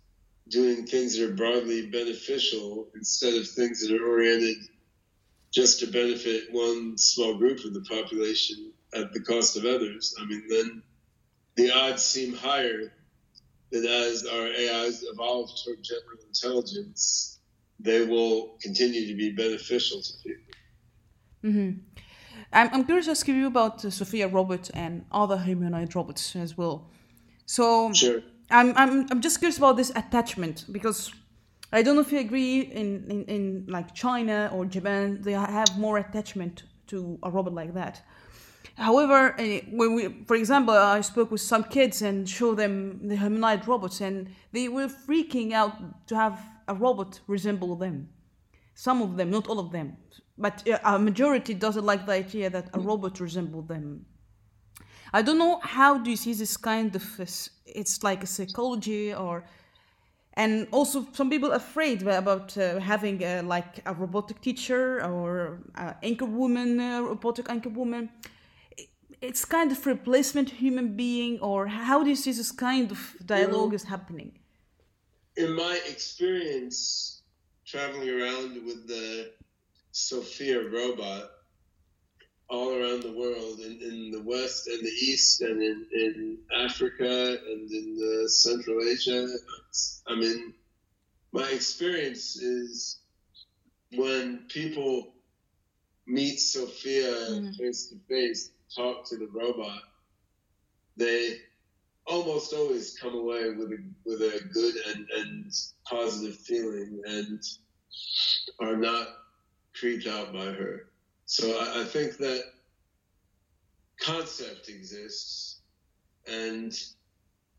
[0.49, 4.57] doing things that are broadly beneficial instead of things that are oriented
[5.51, 10.25] just to benefit one small group of the population at the cost of others, I
[10.25, 10.83] mean, then
[11.55, 12.91] the odds seem higher
[13.71, 17.39] that as our AIs evolve toward general intelligence,
[17.79, 20.43] they will continue to be beneficial to people.
[21.43, 21.79] Mm-hmm.
[22.53, 26.57] I'm, I'm curious to ask you about uh, Sophia robot and other humanoid robots as
[26.57, 26.89] well.
[27.45, 28.21] So sure.
[28.49, 31.11] I'm, I'm, I'm just curious about this attachment because
[31.71, 35.77] I don't know if you agree in, in, in like China or Japan, they have
[35.77, 38.01] more attachment to a robot like that.
[38.77, 43.15] However, eh, when we, for example, I spoke with some kids and showed them the
[43.15, 48.09] humanoid robots, and they were freaking out to have a robot resemble them.
[48.73, 49.95] Some of them, not all of them,
[50.37, 54.05] but eh, a majority doesn't like the idea that a robot resemble them.
[55.13, 57.03] I don't know how do you see this kind of
[57.65, 59.45] it's like a psychology or
[60.35, 65.59] and also some people afraid about uh, having uh, like a robotic teacher or
[66.03, 68.09] anchor woman, robotic anchor woman.
[69.21, 73.73] It's kind of replacement human being, or how do you see this kind of dialogue
[73.73, 74.37] is happening?
[75.37, 77.21] In my experience,
[77.65, 79.31] traveling around with the
[79.91, 81.31] Sophia robot,
[82.49, 87.37] all around the world, in, in the West and the East, and in, in Africa
[87.47, 89.27] and in the Central Asia.
[90.07, 90.53] I mean,
[91.31, 92.99] my experience is
[93.95, 95.13] when people
[96.07, 99.81] meet Sophia face to face, talk to the robot,
[100.97, 101.37] they
[102.07, 105.51] almost always come away with a with a good and, and
[105.89, 107.41] positive feeling and
[108.59, 109.07] are not
[109.73, 110.87] creeped out by her.
[111.25, 112.43] So I, I think that
[113.99, 115.61] concept exists
[116.27, 116.77] and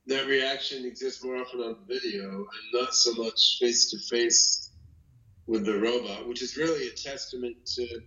[0.07, 4.71] that reaction exists more often on video and not so much face to face
[5.47, 8.01] with the robot, which is really a testament to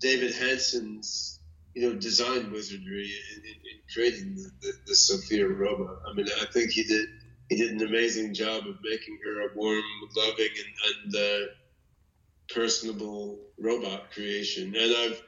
[0.00, 1.40] David Hanson's
[1.74, 5.98] you know design wizardry in, in, in creating the, the, the, Sophia robot.
[6.08, 7.06] I mean, I think he did
[7.50, 9.82] he did an amazing job of making her a warm,
[10.16, 11.46] loving, and, and uh,
[12.52, 14.74] personable robot creation.
[14.76, 15.22] And I've,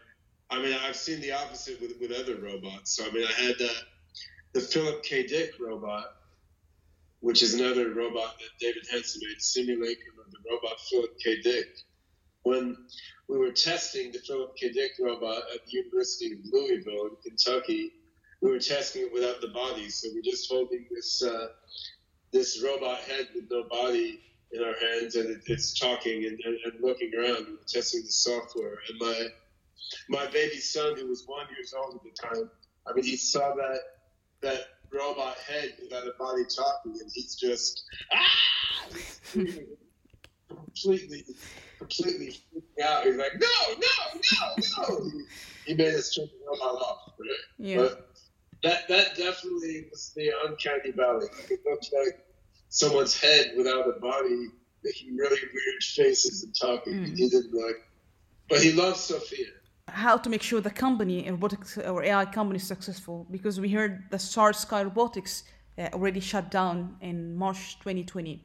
[0.50, 2.96] I mean, I've seen the opposite with, with other robots.
[2.96, 3.56] So I mean, I had
[4.52, 5.26] the Philip K.
[5.26, 6.06] Dick robot,
[7.20, 11.40] which is another robot that David Hanson made, simulacrum of the robot Philip K.
[11.42, 11.66] Dick.
[12.42, 12.76] When
[13.28, 14.72] we were testing the Philip K.
[14.72, 17.92] Dick robot at the University of Louisville in Kentucky,
[18.40, 19.90] we were testing it without the body.
[19.90, 21.48] So we're just holding this uh,
[22.32, 24.20] this robot head with no body
[24.52, 28.10] in our hands and it, it's talking and, and, and, looking around and testing the
[28.10, 28.78] software.
[28.88, 29.26] And my
[30.08, 32.50] my baby son, who was one years old at the time,
[32.86, 33.80] I mean, he saw that
[34.40, 38.88] that robot head without a body talking, and he's just ah,
[40.48, 41.24] completely,
[41.78, 43.04] completely freaking out.
[43.04, 45.10] He's like, no, no, no, no.
[45.66, 47.12] he, made us turn the robot off.
[47.18, 47.28] Right?
[47.58, 47.76] Yeah.
[47.76, 48.08] But
[48.62, 51.26] that that definitely was the uncanny valley.
[51.50, 52.20] It looked like
[52.68, 54.48] someone's head without a body,
[54.84, 56.94] making really weird faces and talking.
[56.94, 57.16] Mm.
[57.16, 57.88] He didn't like
[58.48, 59.46] but he loves Sophia.
[59.88, 63.26] How to make sure the company, robotics or AI company, is successful?
[63.30, 65.44] Because we heard the Starsky Robotics
[65.78, 68.42] uh, already shut down in March 2020.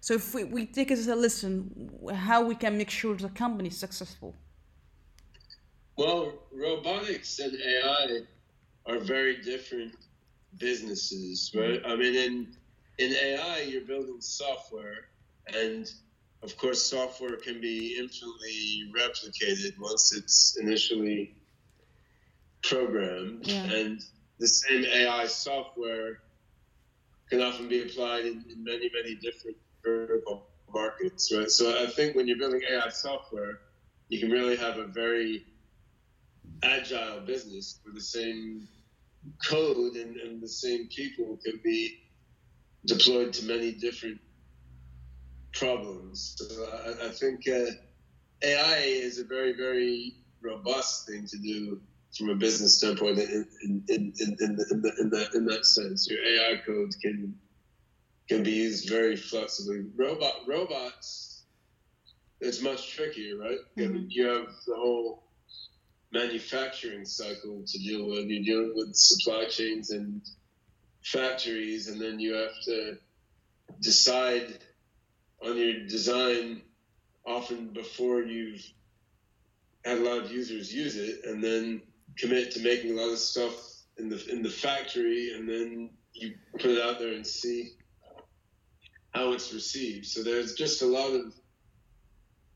[0.00, 3.28] So if we, we take it as a lesson, how we can make sure the
[3.28, 4.34] company is successful?
[5.98, 8.20] Well, robotics and AI
[8.86, 9.94] are very different
[10.58, 11.82] businesses, right?
[11.84, 12.56] I mean, in
[12.98, 15.08] in AI, you're building software,
[15.54, 15.86] and
[16.42, 21.34] of course, software can be infinitely replicated once it's initially
[22.62, 23.64] programmed, Yeah.
[23.64, 24.00] and
[24.38, 26.18] the same AI software
[27.30, 31.50] can often be applied in, in many, many different vertical markets, right?
[31.50, 33.58] So I think when you're building AI software,
[34.08, 35.44] you can really have a very
[36.62, 38.68] agile business where the same
[39.48, 41.98] code and, and the same people can be
[42.86, 44.20] deployed to many different
[45.54, 46.36] problems.
[46.38, 47.70] So I, I think uh,
[48.42, 51.80] AI is a very, very robust thing to do
[52.16, 55.46] from a business standpoint in, in, in, in, in, the, in, the, in, the, in
[55.46, 56.08] that sense.
[56.10, 57.34] Your AI code can
[58.28, 59.84] can be used very flexibly.
[59.96, 61.44] Robot robots,
[62.40, 63.58] it's much trickier, right?
[63.78, 64.06] Mhm.
[64.08, 65.24] You have the whole
[66.12, 68.26] manufacturing cycle to deal with.
[68.26, 70.22] You're dealing with supply chains and
[71.06, 72.98] factories, and then you have to
[73.80, 74.58] decide
[75.40, 76.62] on your design
[77.24, 78.64] often before you've
[79.84, 81.80] had a lot of users use it, and then
[82.18, 83.54] commit to making a lot of stuff
[83.98, 87.70] in the in the factory, and then you put it out there and see
[89.14, 90.06] how it's received.
[90.06, 91.34] So there's just a lot of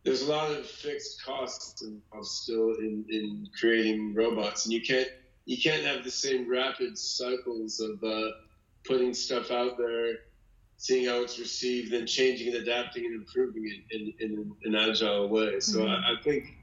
[0.04, 5.08] there's a lot of fixed costs involved still in, in creating robots, and you can't
[5.50, 8.30] you can't have the same rapid cycles of uh,
[8.86, 10.14] putting stuff out there,
[10.76, 15.28] seeing how it's received, then changing and adapting and improving it in, in an agile
[15.28, 15.58] way.
[15.58, 15.88] So Mhm.
[15.90, 16.56] I, I think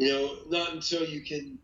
[0.00, 1.60] you know not until you can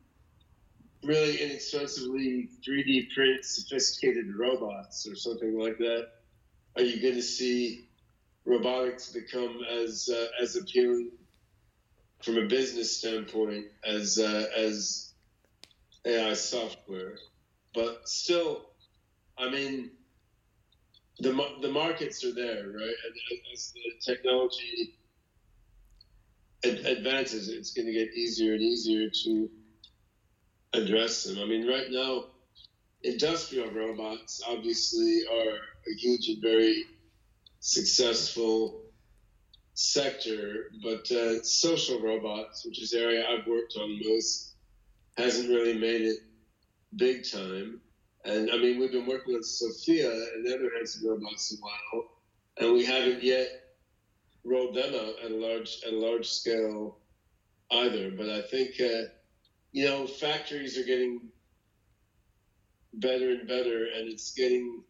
[1.02, 6.08] really inexpensively 3D print sophisticated robots or something like that
[6.76, 7.88] are you going to see
[8.46, 11.10] robotics become as uh, as appealing
[12.22, 15.13] from a business standpoint as uh, as
[16.06, 17.16] AI software?
[17.74, 18.66] But still,
[19.38, 19.90] I mean,
[21.18, 21.32] the
[21.62, 22.96] the markets are there, right?
[23.04, 24.94] And as the technology
[26.64, 29.50] ad- advances, it's going to get easier and easier to
[30.72, 31.38] address them.
[31.38, 32.24] I mean, right now,
[33.02, 35.56] industrial robots obviously are
[35.90, 36.84] a huge and very
[37.60, 38.82] successful
[39.74, 44.53] sector, but uh, social robots, which is area I've worked on most,
[45.16, 46.18] hasn't really made it
[46.96, 47.80] big time.
[48.24, 52.08] And I mean, we've been working with Sophia and the other Hanson robots a while,
[52.58, 53.48] and we haven't yet
[54.44, 56.98] rolled them out at a large at a large scale
[57.70, 58.10] either.
[58.10, 59.08] But I think uh,
[59.72, 61.28] you know factories are getting
[62.94, 64.82] better and better, and it's getting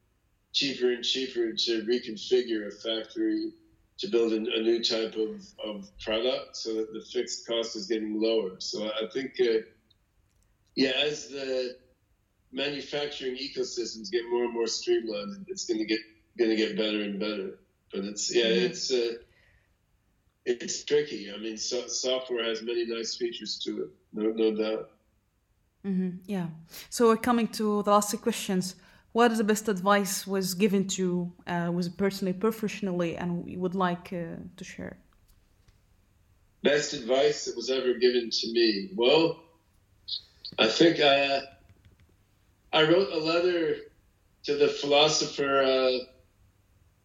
[0.52, 3.52] cheaper and cheaper to reconfigure a factory
[3.98, 7.86] to build a, a new type of, of product so that the fixed cost is
[7.86, 8.56] getting lower.
[8.58, 9.58] So I think, uh,
[10.76, 11.76] yeah, as the
[12.52, 16.00] manufacturing ecosystems get more and more streamlined, it's going to get
[16.38, 17.58] going to get better and better.
[17.92, 18.64] But it's yeah, Mhm.
[18.66, 19.12] it's uh,
[20.44, 21.32] it's tricky.
[21.32, 24.90] I mean, so, software has many nice features to it, no no doubt.
[25.84, 26.48] hmm Yeah.
[26.90, 28.74] So we're coming to the last two questions.
[29.12, 33.60] What is the best advice was given to you, uh, was personally, professionally, and you
[33.60, 34.96] would like uh, to share?
[36.62, 38.90] best advice that was ever given to me?
[38.96, 39.43] Well,
[40.58, 41.40] I think uh,
[42.72, 43.76] I wrote a letter
[44.44, 45.98] to the philosopher uh,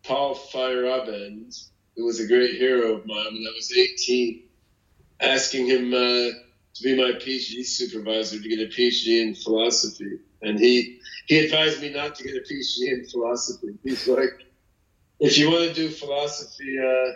[0.04, 4.43] Paul Feyerabend, who was a great hero of mine when I was 18,
[5.20, 6.32] asking him uh,
[6.76, 10.20] to be my PhD supervisor to get a PhD in philosophy.
[10.41, 13.78] And he, he advised me not to get a PhD in philosophy.
[13.84, 14.45] He's like,
[15.20, 17.12] if you want to do philosophy, uh,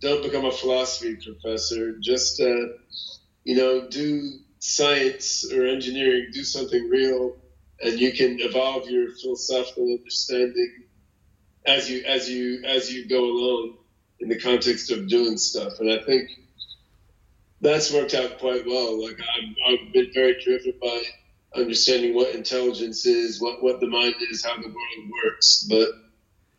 [0.00, 1.96] don't become a philosophy professor.
[2.00, 2.66] Just, uh,
[3.44, 7.36] you know, do science or engineering, do something real,
[7.80, 10.84] and you can evolve your philosophical understanding
[11.66, 13.76] as you as you as you go along
[14.20, 15.74] in the context of doing stuff.
[15.80, 16.30] And I think
[17.60, 19.02] that's worked out quite well.
[19.02, 21.02] Like I've, I've been very driven by
[21.54, 25.66] understanding what intelligence is, what what the mind is, how the world works.
[25.68, 25.88] But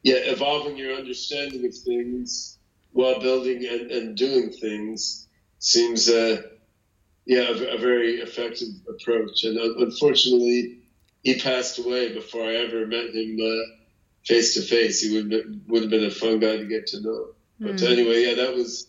[0.04, 2.58] yeah, evolving your understanding of things
[2.91, 5.28] while building and, and doing things
[5.60, 6.41] seems, uh,
[7.34, 9.44] yeah, a, a very effective approach.
[9.44, 10.80] And un- unfortunately,
[11.24, 13.38] he passed away before I ever met him
[14.26, 14.96] face to face.
[15.04, 15.30] He would
[15.70, 17.22] would have been a fun guy to get to know.
[17.60, 17.92] But Mm.
[17.94, 18.88] anyway, yeah, that was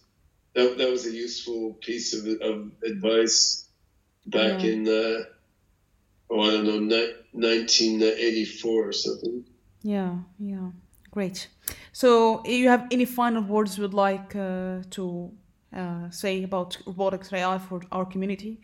[0.55, 2.57] that, that was a useful piece of, of
[2.93, 3.68] advice
[4.26, 4.70] back Yeah.
[4.72, 5.18] in uh,
[6.30, 9.45] oh I don't know ni- 1984 or something.
[9.82, 10.70] Yeah, yeah,
[11.11, 11.49] great.
[11.93, 15.30] So, you have any final words you would like uh, to
[15.78, 18.60] uh, say about robotics AI for our community?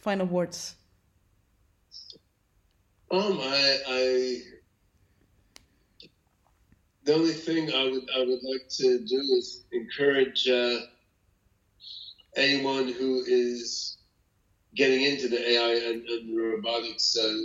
[0.00, 0.74] Final words.
[3.12, 4.40] Um, I, I
[7.04, 10.80] the only thing I would I would like to do is encourage uh,
[12.36, 13.98] anyone who is
[14.76, 17.36] getting into the AI and, and robotics uh,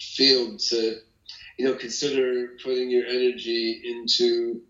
[0.00, 0.98] field to
[1.58, 4.60] you know consider putting your energy into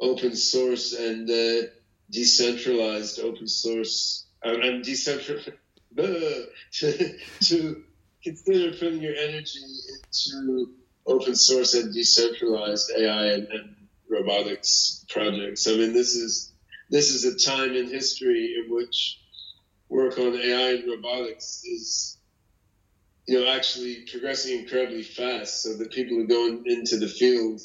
[0.00, 1.68] open source and uh,
[2.12, 5.50] decentralized open source um, and decentralized
[5.96, 7.82] to, to
[8.22, 10.70] consider putting your energy into
[11.06, 13.76] open source and decentralized AI and, and
[14.08, 15.66] robotics projects.
[15.66, 16.52] I mean, this is
[16.90, 19.18] this is a time in history in which
[19.88, 22.18] work on AI and robotics is,
[23.26, 25.62] you know, actually progressing incredibly fast.
[25.62, 27.60] So that people who go in, into the field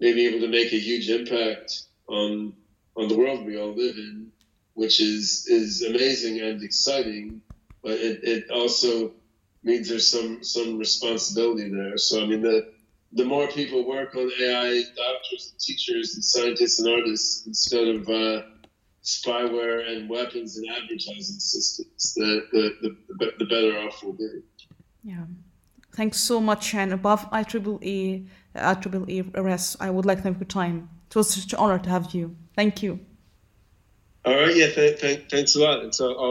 [0.00, 2.54] may be able to make a huge impact on
[2.96, 4.30] on the world we all live in,
[4.74, 7.42] which is is amazing and exciting.
[7.82, 9.12] But it, it also
[9.62, 11.96] means there's some some responsibility there.
[11.98, 12.72] So I mean the
[13.12, 18.08] the more people work on AI, doctors and teachers and scientists and artists instead of
[18.08, 18.42] uh,
[19.04, 24.42] spyware and weapons and advertising systems, the the, the, the, better off we'll be.
[25.02, 25.24] Yeah.
[25.94, 28.26] Thanks so much, and above IEEE,
[28.56, 30.88] IEEE RS, I would like to thank you time.
[31.10, 32.34] It was such an honor to have you.
[32.54, 33.00] Thank you.
[34.24, 35.84] All right, yeah, th- th- thanks a lot.
[35.84, 36.30] It's all, all